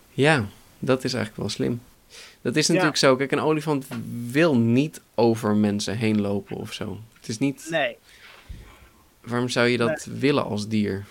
[0.09, 0.45] Ja,
[0.79, 1.81] dat is eigenlijk wel slim.
[2.41, 3.15] Dat is natuurlijk zo.
[3.15, 3.85] Kijk, een olifant
[4.27, 6.97] wil niet over mensen heen lopen of zo.
[7.13, 7.67] Het is niet...
[7.69, 7.97] Nee,
[9.21, 11.05] Waarom zou je dat willen als dier?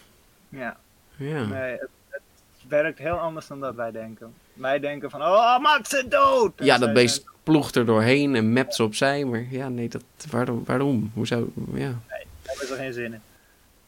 [0.49, 0.77] ja,
[1.17, 1.45] Ja.
[1.45, 2.21] nee het, het
[2.69, 4.33] werkt heel anders dan dat wij denken.
[4.55, 6.53] Wij denken van, oh, maak ze dood!
[6.57, 9.25] En Ja, dat beest denken, ploegt er doorheen en mept ze opzij.
[9.25, 10.63] Maar ja, nee, dat, waarom?
[10.67, 11.11] waarom?
[11.15, 11.51] Hoe zou...
[11.73, 11.99] Ja.
[12.09, 13.21] Daar hebben ze geen zin in.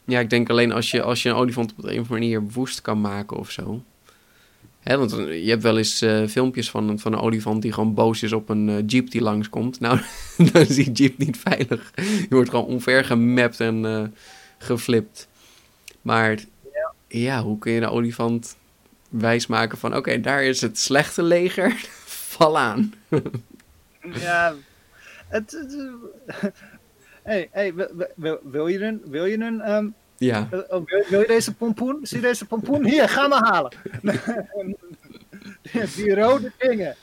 [0.05, 2.43] Ja, ik denk alleen als je, als je een olifant op een of andere manier
[2.43, 3.83] woest kan maken of zo.
[4.79, 7.93] Hè, want je hebt wel eens eh, filmpjes van, een- van een olifant die gewoon
[7.93, 9.79] boos is op een eh, jeep die langskomt.
[9.85, 9.99] Nou,
[10.37, 11.91] dan is die jeep niet veilig.
[11.95, 14.03] Je wordt gewoon omver gemapt en eh,
[14.57, 15.27] geflipt.
[16.01, 16.39] Maar
[17.07, 17.41] ja.
[17.41, 18.55] hoe kun je een olifant
[19.09, 19.95] wijsmaken van...
[19.95, 21.71] Oké, daar is het slechte leger.
[22.05, 22.93] Val aan.
[24.19, 24.53] Ja,
[25.27, 25.51] het...
[25.51, 26.53] het
[27.25, 29.01] hey, hey, wil, wil, wil je een...
[29.05, 31.99] Wil je een ehm, Ja, Uh, oh, wil, wil je deze pompoen?
[32.01, 32.85] Zie je deze pompoen?
[32.85, 33.71] Hier, ga maar halen.
[35.95, 36.95] Die rode dingen.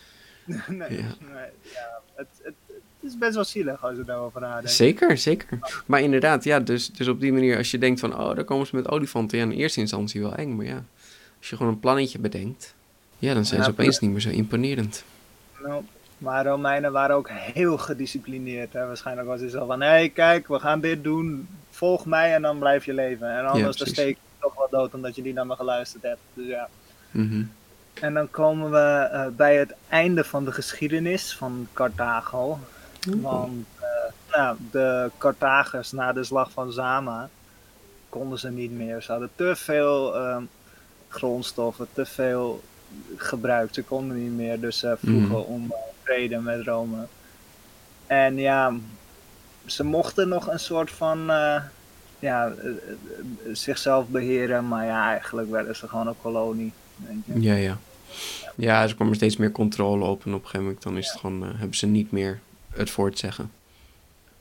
[0.69, 1.15] Nee, Ja.
[1.33, 4.71] nee, ja, het, het, het is best wel zielig als je daarover nadenkt.
[4.71, 5.59] zeker, zeker.
[5.87, 8.19] Maar inderdaad, ja, dus, dus op die manier als je denkt van...
[8.19, 9.39] Oh, daar komen ze met olifanten.
[9.39, 10.57] Ja, in eerste instantie wel eng.
[10.57, 10.85] Maar ja,
[11.39, 12.75] als je gewoon een plannetje bedenkt...
[13.19, 15.05] Ja, dan zijn ze opeens niet meer zo imponerend.
[15.63, 15.83] Nou,
[16.23, 18.73] maar Romeinen waren ook heel gedisciplineerd.
[18.73, 18.87] Hè?
[18.87, 21.49] Waarschijnlijk was het zo van, hé hey, kijk, we gaan dit doen.
[21.71, 23.31] Volg mij en dan blijf je leven.
[23.31, 23.93] En anders dan precies.
[23.93, 26.21] steek je toch wel dood omdat je niet naar me geluisterd hebt.
[26.35, 26.69] Dus ja.
[27.11, 27.45] Mhm.
[27.95, 32.59] En dan komen we eh, bij het einde van de geschiedenis van Carthago.
[33.07, 37.29] Want eh, nou, de Carthagers na de slag van Zama
[38.09, 39.03] konden ze niet meer.
[39.03, 40.43] Ze hadden te veel ehm,
[41.09, 42.63] grondstoffen, te veel
[43.17, 43.75] gebruikt.
[43.75, 45.35] Ze konden niet meer, dus ze vroegen Mhm.
[45.35, 47.07] om eh, vrede met Rome.
[48.07, 48.73] En ja,
[49.67, 51.63] ze mochten nog een soort van eh,
[52.19, 52.71] ja, eh,
[53.53, 56.73] zichzelf beheren, maar ja, eigenlijk werden ze gewoon een kolonie.
[57.25, 57.41] je.
[57.41, 57.79] Ja, ja.
[58.57, 61.11] Ja, ze kwam er steeds meer controle op en op een gegeven moment dan is
[61.11, 63.51] het gewoon, hebben ze niet meer het voor het zeggen.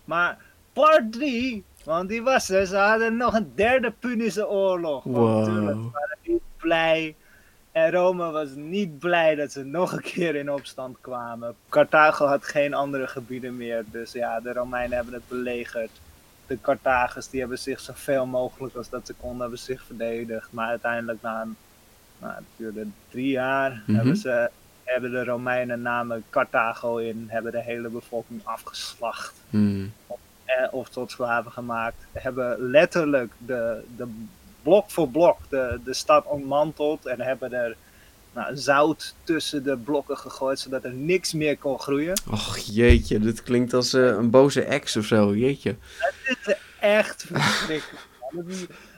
[0.06, 0.38] Maar
[0.74, 5.04] part 3, want die was er, ze hadden nog een derde Punische oorlog.
[5.04, 5.40] Wow.
[5.40, 7.16] natuurlijk, waren niet blij.
[7.72, 11.56] En Rome was niet blij dat ze nog een keer in opstand kwamen.
[11.70, 15.92] Carthago had geen andere gebieden meer, dus ja, de Romeinen hebben het belegerd.
[16.48, 20.48] De Carthagers die hebben zich zoveel mogelijk als dat ze konden, hebben zich verdedigd.
[20.52, 21.56] Maar uiteindelijk na een,
[22.20, 23.96] nou, het duurde drie jaar, Mhm.
[23.96, 24.50] hebben, ze,
[24.84, 29.94] hebben de Romeinen namen Carthago in, hebben de hele bevolking afgeslacht Hmm.
[30.46, 34.08] eh, of tot slaven gemaakt, hebben letterlijk de, de
[34.64, 37.76] blok voor blok de, de stad ontmanteld en hebben er
[38.34, 42.22] nou, zout tussen de blokken gegooid, zodat er niks meer kon groeien.
[42.32, 45.76] Och, jeetje, dit klinkt als eh, een boze ex of zo, jeetje.
[46.28, 48.08] Dit is echt verschrikkelijk.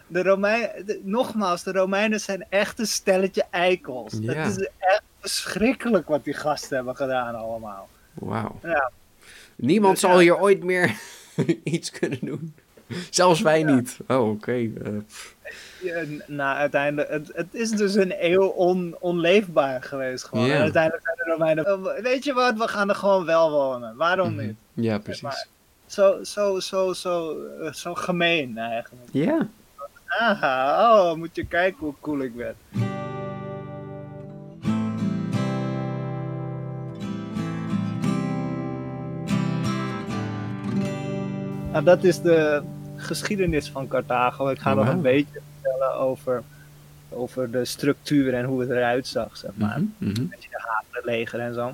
[0.08, 4.14] De Romeinen, de- nogmaals, de Romeinen zijn echt een stelletje eikels.
[4.22, 4.34] Ja.
[4.34, 7.90] Het is echt verschrikkelijk wat die gasten hebben gedaan allemaal.
[8.14, 8.60] Wauw.
[8.64, 8.92] Ja.
[9.56, 10.20] Niemand Dus zal ja.
[10.20, 10.96] hier ooit meer
[11.64, 12.54] iets kunnen doen.
[13.10, 13.98] Zelfs wij niet.
[14.08, 14.52] Oh, oké.
[14.52, 14.92] eh.
[15.82, 20.50] Ja, nou, uiteindelijk, het, het is dus een eeuw on, onleefbaar geweest gewoon.
[20.50, 23.96] En uiteindelijk zijn de Romeinen, "Oh, weet je wat, we gaan er gewoon wel wonen.
[23.96, 24.46] Waarom Mhm.
[24.46, 24.56] niet?
[24.74, 25.22] ja, precies.
[25.22, 25.46] maar-
[25.86, 29.08] Zo, zo, zo, zo, eh, zo gemeen eigenlijk.
[29.12, 29.48] Ja.
[30.08, 32.56] Aha, oh, moet je kijken hoe cool ik ben.
[41.72, 42.62] Nou, dat is de
[43.04, 44.50] geschiedenis van Carthago.
[44.50, 46.44] Ik ga Oh, nog een beetje vertellen over,
[47.10, 49.82] over de structuur en hoe het eruit zag, zeg maar.
[49.98, 50.26] Mhm, mhm.
[50.30, 51.74] Met je havenleger en zo.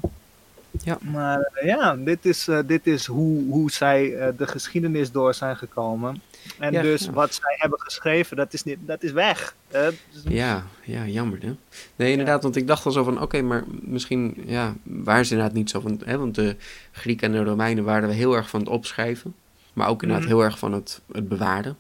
[0.84, 0.98] Ja.
[1.02, 5.34] Maar eh, ja, dit is, eh, dit is hoe, hoe zij eh, de geschiedenis door
[5.34, 6.22] zijn gekomen.
[6.60, 7.12] En Ja, dus ja.
[7.12, 9.56] wat zij hebben geschreven, dat is, niet, dat is weg.
[9.72, 11.56] is- Ja, ja, jammer hè.
[11.96, 15.56] Nee, inderdaad, want ik dacht al zo van, oké, maar misschien, ja, waren ze inderdaad
[15.58, 16.56] niet zo van, hè, want de
[16.92, 19.34] Grieken en de Romeinen waren heel erg van het opschrijven,
[19.80, 20.36] maar ook inderdaad Mhm.
[20.36, 21.78] heel erg van het, het bewaren.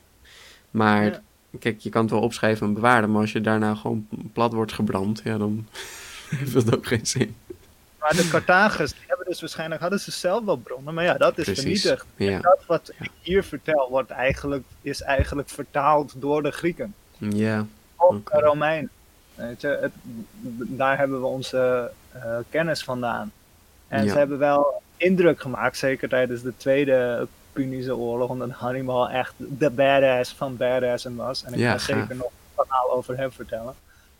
[0.71, 1.21] Maar, Ja.
[1.59, 4.73] kijk, je kan het wel opschrijven en bewaren, maar als je daarna gewoon plat wordt
[4.73, 5.67] gebrand, ja, dan
[6.35, 7.35] heeft dat ook geen zin.
[7.99, 11.37] Maar de Carthagers, die hebben dus waarschijnlijk, hadden ze zelf wel bronnen, maar ja, dat
[11.37, 11.61] is Precies.
[11.81, 12.05] vernietigd.
[12.15, 13.05] Ja, Dat wat Ja.
[13.05, 16.93] ik hier vertel, wordt eigenlijk, is eigenlijk vertaald door de Grieken.
[17.17, 18.37] ja, Of Oké.
[18.37, 18.89] de Romeinen.
[19.35, 19.91] Weet je, het,
[20.77, 23.31] daar hebben we onze eh, kennis vandaan.
[23.87, 24.11] En Ja.
[24.11, 27.27] ze hebben wel indruk gemaakt, zeker tijdens de Tweede
[27.59, 31.43] Punische Oorlog, omdat Hannibal echt de badass van badassen was.
[31.43, 33.73] En ik Ja, ga zeker nog een verhaal over hem vertellen.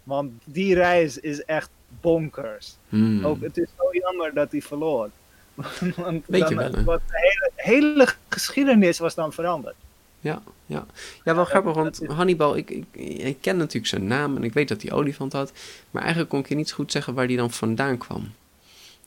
[0.04, 1.70] Want die reis is echt
[2.02, 2.76] bonkers.
[2.90, 3.26] Hmm.
[3.26, 5.10] Ook, het is zo jammer dat hij verloor.
[5.96, 9.76] Want Weet je dan, wel, de hele, hele geschiedenis was dan veranderd.
[10.20, 10.86] Ja, ja.
[11.24, 12.86] ja, wel grappig, want Hannibal, ik, ik,
[13.18, 15.52] ik ken natuurlijk zijn naam en ik weet dat hij olifant had,
[15.92, 18.32] maar eigenlijk kon ik je niet zo goed zeggen waar hij dan vandaan kwam.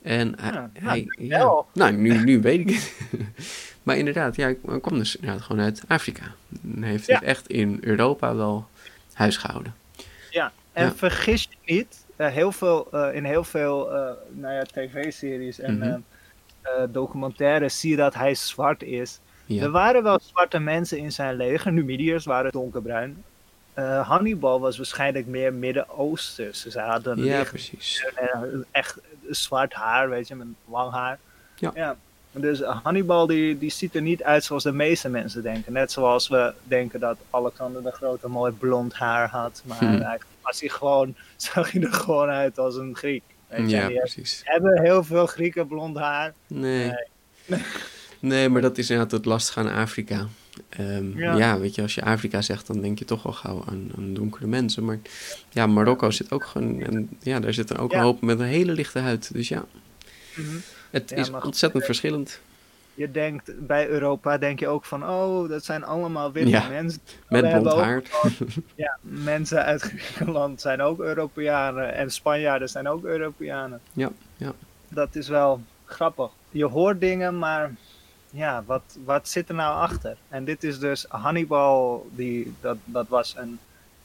[0.03, 2.93] En hij, Ja, nou, hij ja, nou, nu, nu weet ik het.
[3.83, 6.23] maar inderdaad, ja, hij kwam dus inderdaad gewoon uit Afrika.
[6.75, 8.67] En hij heeft dus echt in Europa wel
[9.13, 9.75] huis gehouden.
[10.31, 14.63] Ja, en vergis je niet, eh, heel veel, eh, in heel veel eh, nou ja,
[14.63, 15.99] tv-series en Mhm.
[16.93, 19.19] documentaires zie je dat hij zwart is.
[19.49, 23.25] Er waren wel zwarte mensen in zijn leger, Numidiërs waren donkerbruin.
[24.03, 26.63] Hannibal was waarschijnlijk meer Midden-Oosters.
[26.63, 28.07] Dus hij had een ja precies.
[28.71, 28.99] echt
[29.31, 31.19] zwart haar, weet je, met lang haar.
[31.55, 31.97] Ja.
[32.33, 35.73] Dus Hannibal die, die ziet er niet uit zoals de meeste mensen denken.
[35.73, 39.63] Net zoals we denken dat Alexander de Grote mooi blond haar had.
[39.65, 43.23] Maar eigenlijk was hij gewoon, zag hij er gewoon uit als een Griek.
[43.47, 43.77] Weet je?
[43.77, 44.41] Ja, precies.
[44.45, 46.33] hebben heel veel Grieken blond haar.
[46.47, 46.93] Nee.
[47.47, 47.63] Nee,
[48.23, 50.27] maar dat is inderdaad het lastige aan Afrika.
[50.69, 51.37] Ehm, ja.
[51.37, 51.59] Ja.
[51.59, 54.47] weet je, als je Afrika zegt, dan denk je toch wel gauw aan, aan donkere
[54.47, 54.85] mensen.
[54.85, 54.99] Maar
[55.51, 57.99] ja, Marokko zit ook gewoon, en ja, daar zitten ook Ja.
[57.99, 59.33] een hoop met een hele lichte huid.
[59.33, 59.65] Dus ja,
[60.91, 62.41] het Ja, is ontzettend eh, verschillend.
[62.95, 67.01] Je denkt, bij Europa denk je ook van, oh, dat zijn allemaal witte mensen.
[67.29, 68.03] Met blond haar.
[68.75, 73.81] Ja, mensen uit Griekenland zijn ook Europeanen en Spanjaarden zijn ook Europeanen.
[73.93, 74.53] Ja, ja.
[74.89, 76.31] Dat is wel grappig.
[76.51, 77.75] Je hoort dingen, maar
[78.35, 80.17] ja, wat, wat zit er nou achter?
[80.29, 83.59] En dit is dus Hannibal, die, dat, dat was een,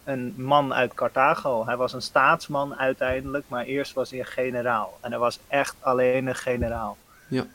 [0.04, 1.66] een man uit Carthago.
[1.66, 4.98] Hij was een staatsman uiteindelijk, maar eerst was hij een generaal.
[5.02, 6.98] En hij was echt alleen een generaal.
[7.28, 7.46] Ja.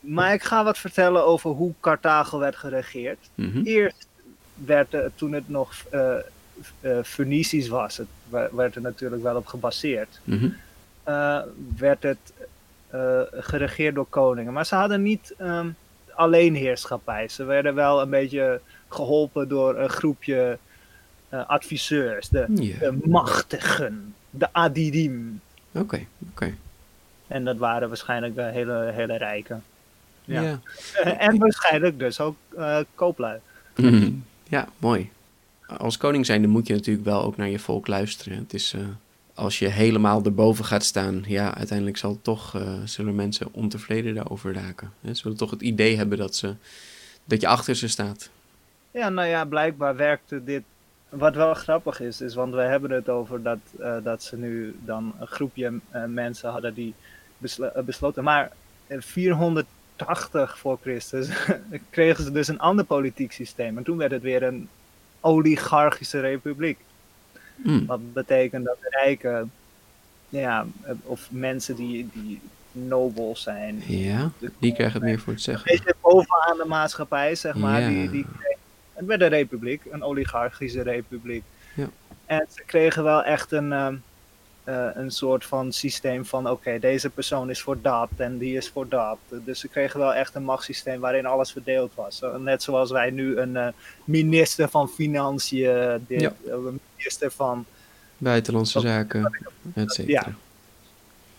[0.00, 3.60] Maar ik ga wat vertellen over hoe Carthago werd geregeerd Mhm.
[3.64, 4.06] eerst
[4.54, 5.74] werd er, toen het nog
[7.04, 8.06] Fenicisch was, het
[8.52, 10.48] werd er natuurlijk wel op gebaseerd, Mhm.
[11.02, 11.38] eh,
[11.76, 12.18] werd het
[13.32, 14.52] geregeerd door koningen.
[14.52, 15.68] Maar ze hadden niet, ehm,
[16.16, 17.28] alleenheerschappij.
[17.28, 20.58] Ze werden wel een beetje geholpen door een groepje
[21.28, 25.40] eh, adviseurs, de, machtigen, de adidim.
[25.72, 26.54] Oké, oké.
[27.26, 29.62] En dat waren waarschijnlijk hele, hele rijken.
[30.24, 30.60] Ja.
[31.18, 33.40] En waarschijnlijk dus ook eh, kooplui.
[33.76, 34.12] Mhm.
[34.48, 35.10] ja, mooi.
[35.66, 38.38] Als koning zijnde moet je natuurlijk wel ook naar je volk luisteren.
[38.38, 38.80] Het is, eh,
[39.36, 44.54] als je helemaal erboven gaat staan, ja, uiteindelijk zal toch, eh, zullen mensen ontevreden daarover
[44.54, 44.92] raken.
[45.04, 46.54] Ze zullen toch het idee hebben dat, ze,
[47.24, 48.30] dat je achter ze staat.
[48.90, 50.62] Ja, nou ja, blijkbaar werkte dit.
[51.08, 54.76] Wat wel grappig is, is want we hebben het over dat, eh, dat ze nu
[54.84, 56.94] dan een groepje eh, mensen hadden die
[57.38, 58.24] beslo- besloten.
[58.24, 58.52] Maar
[58.86, 61.28] in 480 voor Christus
[61.90, 63.76] kregen ze dus een ander politiek systeem.
[63.76, 64.68] En toen werd het weer een
[65.20, 66.78] oligarchische republiek.
[67.62, 67.86] Hmm.
[67.86, 69.52] Wat betekent dat rijken,
[70.28, 70.66] ja,
[71.02, 72.40] of mensen die, die
[72.72, 75.72] nobel zijn, Ja, die krijgen het meer voor het een zeggen.
[75.76, 77.80] beetje bovenaan de maatschappij, zeg maar.
[77.80, 77.88] Ja.
[77.88, 78.56] Die, die kreeg-
[78.94, 81.42] het werd een republiek, een oligarchische republiek.
[81.74, 81.88] Ja.
[82.26, 83.96] En ze kregen wel echt een, ehm,
[84.66, 88.68] eh, een soort van systeem van: oké, deze persoon is voor dat en die is
[88.68, 89.16] voor dat.
[89.28, 92.16] Dus ze kregen wel echt een machtssysteem waarin alles verdeeld was.
[92.16, 93.68] Zo, Net zoals wij nu een eh,
[94.04, 96.32] minister van Financiën, dit, Ja.
[96.46, 97.64] eh, een minister van.
[98.18, 99.38] Buitenlandse Dat- zaken,
[99.74, 100.22] et cetera.
[100.26, 100.32] Ja.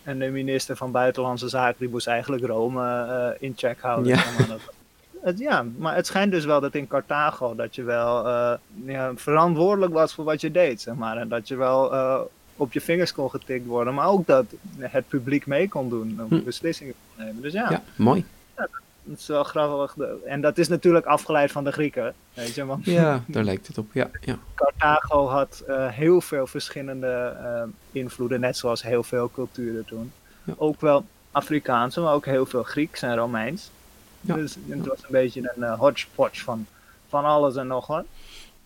[0.03, 4.15] En de minister van Buitenlandse Zaken die moest eigenlijk Rome eh, in check houden.
[4.15, 4.23] Ja.
[5.21, 8.53] Het, ja, maar het schijnt dus wel dat in Carthago dat je wel eh,
[8.85, 11.17] ja, verantwoordelijk was voor wat je deed, zeg maar.
[11.17, 12.19] En dat je wel eh,
[12.57, 14.45] op je vingers kon getikt worden, maar ook dat
[14.77, 16.43] het publiek mee kon doen, om Hm.
[16.43, 17.41] beslissingen kon nemen.
[17.41, 18.25] Dus ja, Ja, mooi.
[18.55, 19.95] het is wel grappig.
[20.25, 23.77] En dat is natuurlijk afgeleid van de Grieken, weet je, want Ja, daar lijkt het
[23.77, 23.93] op.
[23.93, 24.37] Ja, ja.
[24.55, 30.11] Carthago had eh, heel veel verschillende eh, invloeden, net zoals heel veel culturen toen.
[30.43, 30.53] Ja.
[30.57, 33.69] Ook wel Afrikaanse, maar ook heel veel Grieks en Romeins.
[34.21, 34.35] Ja.
[34.35, 36.65] Dus het was een beetje een eh, hodgepodge van,
[37.09, 38.05] van alles en nog wat.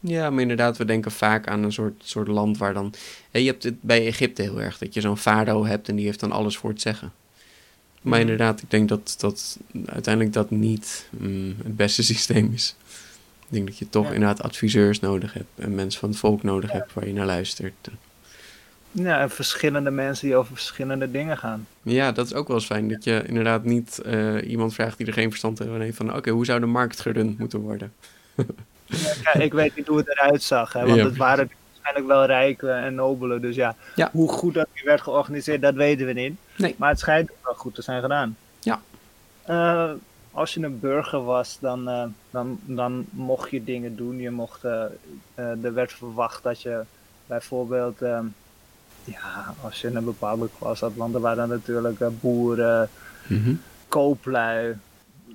[0.03, 2.93] Ja, maar inderdaad, we denken vaak aan een soort, soort land waar dan...
[3.31, 6.05] Hè, je hebt het bij Egypte heel erg, dat je zo'n farao hebt en die
[6.05, 7.11] heeft dan alles voor het zeggen.
[8.01, 8.21] Maar Mhm.
[8.29, 12.75] inderdaad, ik denk dat, dat uiteindelijk dat niet mm, het beste systeem is.
[13.39, 14.11] Ik denk dat je toch Ja.
[14.13, 17.73] inderdaad adviseurs nodig hebt en mensen van het volk nodig hebt waar je naar luistert.
[18.91, 21.67] Ja, en verschillende mensen die over verschillende dingen gaan.
[21.81, 25.07] Ja, dat is ook wel eens fijn, dat je inderdaad niet eh, iemand vraagt die
[25.07, 27.93] er geen verstand van heeft van oké, hoe zou de markt gerund moeten worden?
[29.23, 32.25] Ja, ik weet niet hoe het eruit zag, hè, want Ja, het waren waarschijnlijk wel
[32.25, 33.41] rijken en nobelen.
[33.41, 34.09] Dus ja, Ja.
[34.11, 36.35] hoe goed dat die werd georganiseerd, dat weten we niet.
[36.55, 36.75] Nee.
[36.77, 38.37] Maar het schijnt wel goed te zijn gedaan.
[38.59, 38.81] Ja.
[39.43, 39.91] Eh,
[40.31, 44.17] als je een burger was, dan, eh, dan, dan mocht je dingen doen.
[44.19, 44.83] Je mocht, eh,
[45.35, 46.81] er werd verwacht dat je
[47.25, 48.25] bijvoorbeeld, ehm,
[49.03, 52.89] ja, als je in een bepaalde klas had, want er waren natuurlijk boeren,
[53.27, 53.53] Mhm.
[53.87, 54.77] kooplui.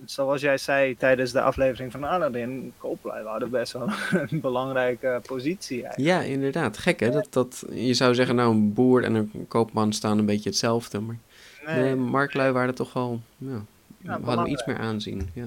[0.07, 3.89] Zoals jij zei tijdens de aflevering van Aladdin, kooplui hadden best wel
[4.31, 5.83] een belangrijke positie.
[5.83, 6.23] Eigenlijk.
[6.23, 6.79] Ja, inderdaad.
[6.79, 7.11] Gek hè?
[7.11, 11.01] Dat, dat, je zou zeggen, nou, een boer en een koopman staan een beetje hetzelfde.
[11.01, 11.17] Maar
[11.67, 15.31] nee, marklui waren toch wel, ja, hadden iets meer aanzien.
[15.35, 15.47] Ja.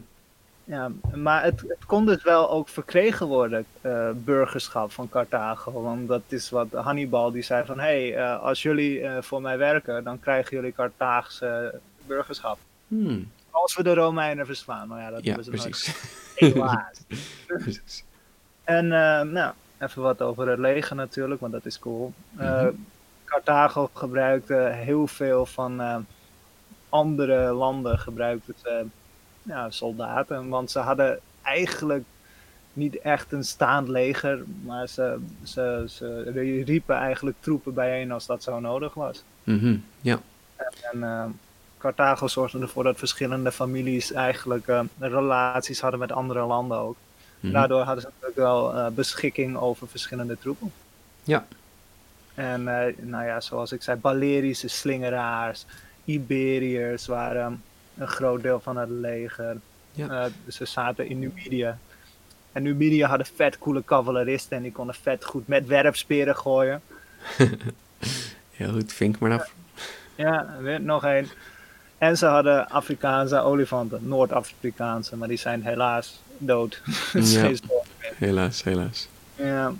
[0.70, 5.82] Ja, maar het, het kon dus wel ook verkregen worden, eh, burgerschap van Carthago.
[5.82, 9.42] Want dat is wat Hannibal die zei van, hé, hey, eh, als jullie eh, voor
[9.42, 12.58] mij werken, dan krijgen jullie Carthaagse burgerschap.
[12.88, 14.88] Hmm, Als we de Romeinen verslaan.
[14.88, 15.96] Nou ja, dat ja, hebben precies.
[16.36, 17.00] Helaas.
[17.48, 18.04] precies.
[18.64, 22.14] En eh, nou, even wat over het leger natuurlijk, want dat is cool.
[22.30, 22.72] Mhm.
[23.26, 25.98] Carthago gebruikte heel veel van eh,
[26.90, 28.86] andere landen gebruikten ze,
[29.44, 32.04] ja, soldaten, want ze hadden eigenlijk
[32.74, 36.32] niet echt een staand leger, maar ze, ze, ze
[36.66, 39.24] riepen eigenlijk troepen bijeen als dat zo nodig was.
[39.44, 40.20] Mhm, Ja,
[40.92, 41.26] En eh,
[41.80, 46.96] Carthago zorgde ervoor dat verschillende families eigenlijk eh, relaties hadden met andere landen ook.
[47.40, 47.54] mhm.
[47.54, 50.72] Daardoor hadden ze natuurlijk wel eh, beschikking over verschillende troepen.
[51.24, 51.46] Ja.
[52.34, 55.66] En eh, nou ja, zoals ik zei, Balerische slingeraars,
[56.06, 57.64] Iberiërs waren
[57.98, 59.58] een groot deel van het leger.
[59.92, 60.24] Ja.
[60.24, 61.76] Eh, ze zaten in Numidië.
[62.52, 66.82] En Numidië hadden vet coole cavaleristen en die konden vet goed met werpsperen gooien.
[68.52, 69.54] Heel goed, vink maar af.
[70.16, 71.28] Ja, weer nog één.
[72.00, 76.82] En ze hadden Afrikaanse olifanten, Noord-Afrikaanse, maar die zijn helaas dood.
[77.14, 77.52] Ja.
[78.16, 79.08] Helaas, helaas.
[79.36, 79.74] Ja.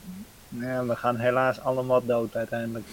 [0.48, 2.86] ja, we gaan helaas allemaal dood uiteindelijk.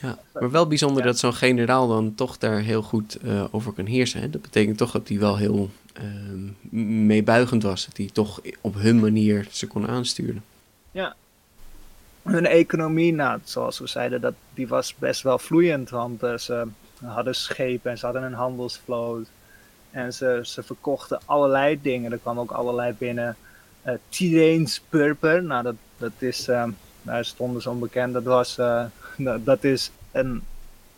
[0.00, 3.86] Ja, maar wel bijzonder dat zo'n generaal dan toch daar heel goed eh, over kan
[3.86, 4.20] heersen.
[4.20, 4.30] Hè?
[4.30, 7.86] Dat betekent toch dat hij wel heel ehm, meebuigend was.
[7.86, 10.42] Dat hij toch op hun manier ze kon aansturen.
[12.22, 16.66] Hun economie, nou, zoals we zeiden, dat, die was best wel vloeiend, want eh, ze
[17.04, 19.26] hadden schepen en ze hadden een handelsvloot.
[19.90, 22.12] En ze, ze verkochten allerlei dingen.
[22.12, 23.36] Er kwam ook allerlei binnen.
[23.86, 25.42] Uh, Tireens purper.
[25.42, 26.64] Nou, dat, dat is, uh,
[27.02, 28.12] daar stonden ze onbekend.
[28.12, 28.84] Dat, was, uh,
[29.16, 30.42] dat, dat, is een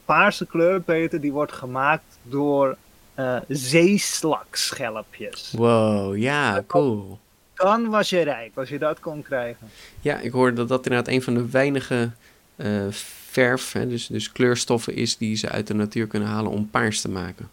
[0.04, 2.76] paarse kleur, Peter, die wordt gemaakt door
[3.18, 5.52] uh, zeeslakschelpjes.
[5.56, 7.18] Wow, ja, cool.
[7.54, 9.68] Dan was je rijk, als je dat kon krijgen.
[10.00, 12.10] Ja, ik hoorde dat dat inderdaad een van de weinige
[12.56, 12.86] uh,
[13.32, 17.00] verf, hè, dus, dus kleurstoffen is die ze uit de natuur kunnen halen om paars
[17.00, 17.48] te maken.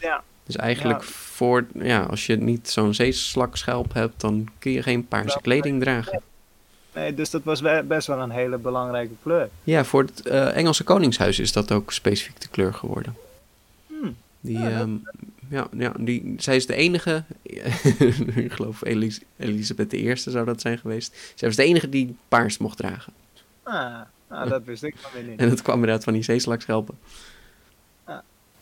[0.00, 0.22] Ja.
[0.46, 1.06] Dus eigenlijk Ja.
[1.08, 6.20] voor, ja, als je niet zo'n zeeslakschelp hebt, dan kun je geen paarse kleding dragen.
[6.94, 9.48] Nee, dus dat was best wel een hele belangrijke kleur.
[9.64, 13.16] Ja, voor het eh, Engelse Koningshuis is dat ook specifiek de kleur geworden.
[13.86, 14.16] Hmm.
[14.40, 14.90] Die, Ja, ehm,
[15.48, 17.24] ja, ja, die, zij is de enige,
[18.46, 21.32] ik geloof Elis, Elisabeth I zou dat zijn geweest.
[21.34, 23.12] Zij was de enige die paars mocht dragen.
[23.62, 24.00] Ah,
[24.32, 25.40] nou, dat wist ik dan weer niet.
[25.40, 26.98] En dat kwam inderdaad van die zeeslakschelpen.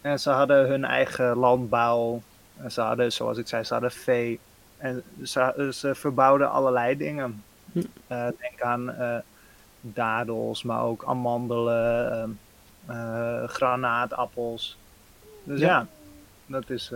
[0.01, 2.23] En ze hadden hun eigen landbouw.
[2.57, 4.39] En ze hadden, zoals ik zei, ze hadden vee.
[4.77, 7.43] En ze, ze verbouwden allerlei dingen.
[7.73, 7.79] Hm.
[8.07, 9.17] Eh, denk aan eh,
[9.81, 12.39] dadels, maar ook amandelen,
[12.87, 14.77] eh, granaatappels.
[15.45, 15.67] Dus Ja.
[15.67, 15.87] ja,
[16.47, 16.93] dat is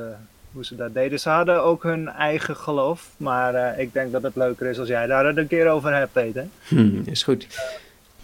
[0.52, 1.20] hoe ze dat deden.
[1.20, 3.10] Ze hadden ook hun eigen geloof.
[3.16, 6.12] Maar ik denk dat het leuker is als jij daar het een keer over hebt,
[6.12, 6.46] Peter.
[6.68, 7.46] Hm, is goed.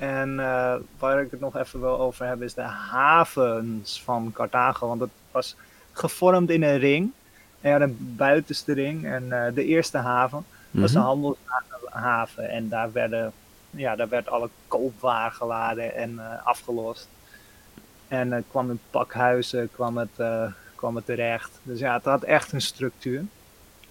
[0.00, 4.88] En eh, waar ik het nog even wil over hebben is de havens van Carthago.
[4.88, 5.56] Want het was
[5.92, 7.10] gevormd in een ring.
[7.60, 9.04] En een buitenste ring.
[9.06, 11.06] En eh, de eerste haven was de Mhm.
[11.06, 12.48] handelshaven.
[12.50, 13.32] En daar, werden,
[13.70, 17.08] ja, daar werd alle koopwaar geladen en eh, afgelost.
[18.08, 20.10] En kwam in pakhuizen kwam het,
[20.74, 21.50] kwam het terecht.
[21.62, 23.24] Dus ja, het had echt een structuur.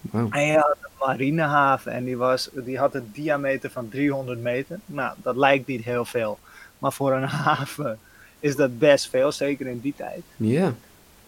[0.00, 0.28] Wauw.
[0.30, 4.78] En je had een marinehaven en die, was, die had een diameter van 300 meter.
[4.86, 6.38] Nou, dat lijkt niet heel veel.
[6.78, 7.98] Maar voor een haven
[8.40, 10.22] is dat best veel, zeker in die tijd.
[10.36, 10.74] Ja,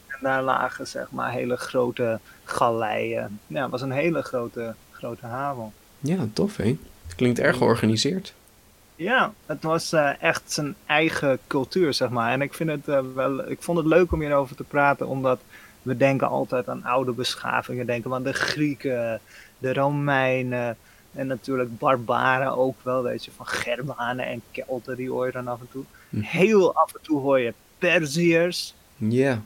[0.07, 3.41] En daar lagen zeg maar hele grote galeien.
[3.47, 5.73] Ja, het was een hele grote, grote haven.
[6.01, 6.77] ja, tof hè.
[7.05, 8.35] Het klinkt erg georganiseerd.
[8.97, 12.33] Ja, het was eh, echt zijn eigen cultuur, zeg maar.
[12.33, 15.41] En ik, vind het, eh, wel, ik vond het leuk om hierover te praten, omdat
[15.83, 17.87] we denken altijd aan oude beschavingen.
[17.87, 19.21] Denken we aan de Grieken,
[19.59, 20.77] de Romeinen
[21.15, 25.49] en natuurlijk barbaren ook wel, weet je, van Germanen en Kelten, die hoor je dan
[25.49, 25.85] af en toe.
[26.09, 26.21] Hm.
[26.21, 29.43] Heel af en toe hoor je Perziërs, Ja,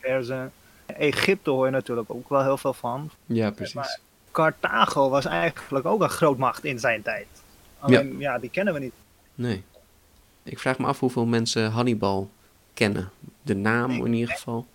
[0.00, 0.52] Perzen.
[0.86, 3.10] Egypte hoor je natuurlijk ook wel heel veel van.
[3.26, 3.74] ja precies.
[3.74, 3.98] Maar-
[4.30, 7.26] Carthago was eigenlijk ook een grootmacht in zijn tijd.
[7.78, 8.92] Alleen, ja, die kennen we niet.
[9.34, 9.62] Nee.
[10.42, 12.30] Ik vraag me af hoeveel mensen Hannibal
[12.74, 13.10] kennen.
[13.42, 14.66] De naam in ieder geval.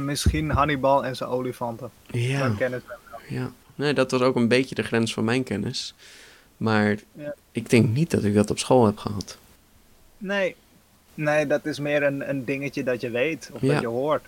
[0.00, 1.90] Misschien Hannibal en zijn olifanten.
[2.06, 2.54] Ja.
[2.58, 2.80] Wel.
[3.28, 5.94] Ja, nee, dat was ook een beetje de grens van mijn kennis.
[6.56, 7.34] Maar Ja.
[7.52, 9.38] ik denk niet dat ik dat op school heb gehad.
[10.18, 10.56] Nee.
[11.14, 13.72] nee, dat is meer een, een dingetje dat je weet of Ja.
[13.72, 14.24] dat je hoort.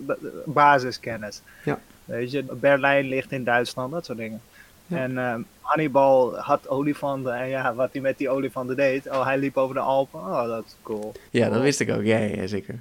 [0.00, 1.40] Dat- Basiskennis.
[1.64, 1.80] Ja.
[2.04, 4.40] Weet je, Berlijn ligt in Duitsland, dat soort dingen.
[4.86, 4.96] Ja.
[4.96, 9.38] En ehm, Hannibal had olifanten en ja, wat hij met die olifanten deed, oh, hij
[9.38, 10.20] liep over de Alpen.
[10.20, 11.12] Oh, dat is cool.
[11.30, 12.02] Ja, dat wist ik ook.
[12.02, 12.80] Ja, ja zeker.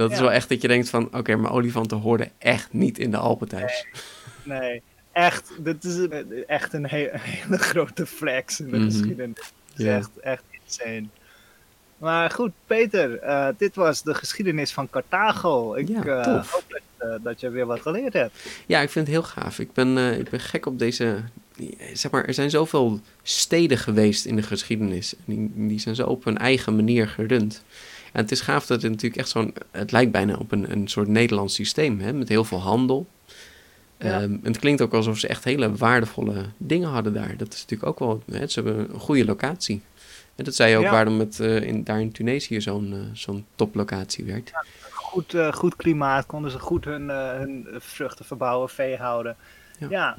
[0.00, 1.14] Dat is wel echt dat je denkt van...
[1.16, 3.86] Oké, maar olifanten hoorden echt niet in de Alpen thuis.
[4.42, 4.82] Nee,
[5.12, 8.84] echt, dit is een- echt een, he- een hele grote flex in de Mhm.
[8.84, 9.38] geschiedenis.
[9.76, 9.96] Is Ja.
[9.96, 11.04] echt, echt insane.
[11.98, 15.74] Maar goed, Peter, eh, dit was de geschiedenis van Carthago.
[15.74, 18.38] Ik Ja, eh, hoop dat, eh, dat je weer wat geleerd hebt.
[18.66, 19.58] Ja, ik vind het heel gaaf.
[19.58, 21.18] Ik ben, ik ben gek op deze...
[21.92, 25.14] Zeg maar, er zijn zoveel steden geweest in de geschiedenis.
[25.16, 27.64] En Die, die zijn zo op hun eigen manier gerund.
[28.12, 29.54] En het is gaaf dat het natuurlijk echt zo'n...
[29.70, 32.12] Het lijkt bijna op een, een soort Nederlands systeem, hè?
[32.12, 33.06] Met heel veel handel.
[33.98, 34.20] Ja.
[34.20, 37.36] Ehm, het klinkt ook alsof ze echt hele waardevolle dingen hadden daar.
[37.36, 38.22] Dat is natuurlijk ook wel...
[38.30, 38.46] Hè?
[38.46, 39.82] Ze hebben een goede locatie.
[40.34, 40.90] En dat zei je ook Ja.
[40.90, 44.52] waarom het eh, in, daar in Tunesië zo'n eh, zo'n toplocatie werd.
[44.90, 49.36] Goed, eh, goed klimaat, konden ze goed hun, hun vruchten verbouwen, vee houden.
[49.88, 50.16] Ja.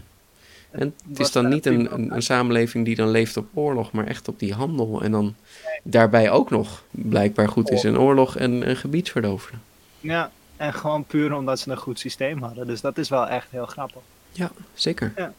[0.72, 4.08] En het is dan niet een, een, een samenleving die dan leeft op oorlog, maar
[4.08, 5.02] echt op die handel.
[5.02, 5.36] En dan
[5.84, 9.62] daarbij ook nog blijkbaar goed is in oorlog en een gebied verdoveren.
[10.00, 12.68] Ja, en gewoon puur omdat ze een goed systeem hadden.
[12.68, 14.02] Dus dat is wel echt heel grappig.
[14.32, 15.14] Ja, zeker.
[15.16, 15.34] Ja.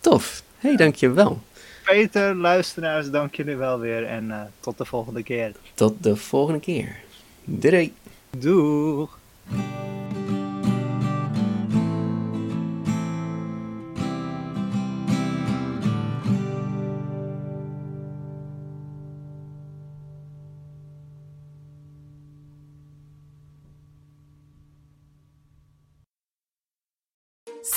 [0.00, 0.42] Tof.
[0.58, 1.40] hey, dankjewel.
[1.84, 4.04] Peter, luisteraars, dank jullie wel weer.
[4.04, 5.52] En eh, tot de volgende keer.
[5.74, 6.96] Tot de volgende keer.
[7.44, 7.94] Doei.
[8.30, 9.18] Doeg!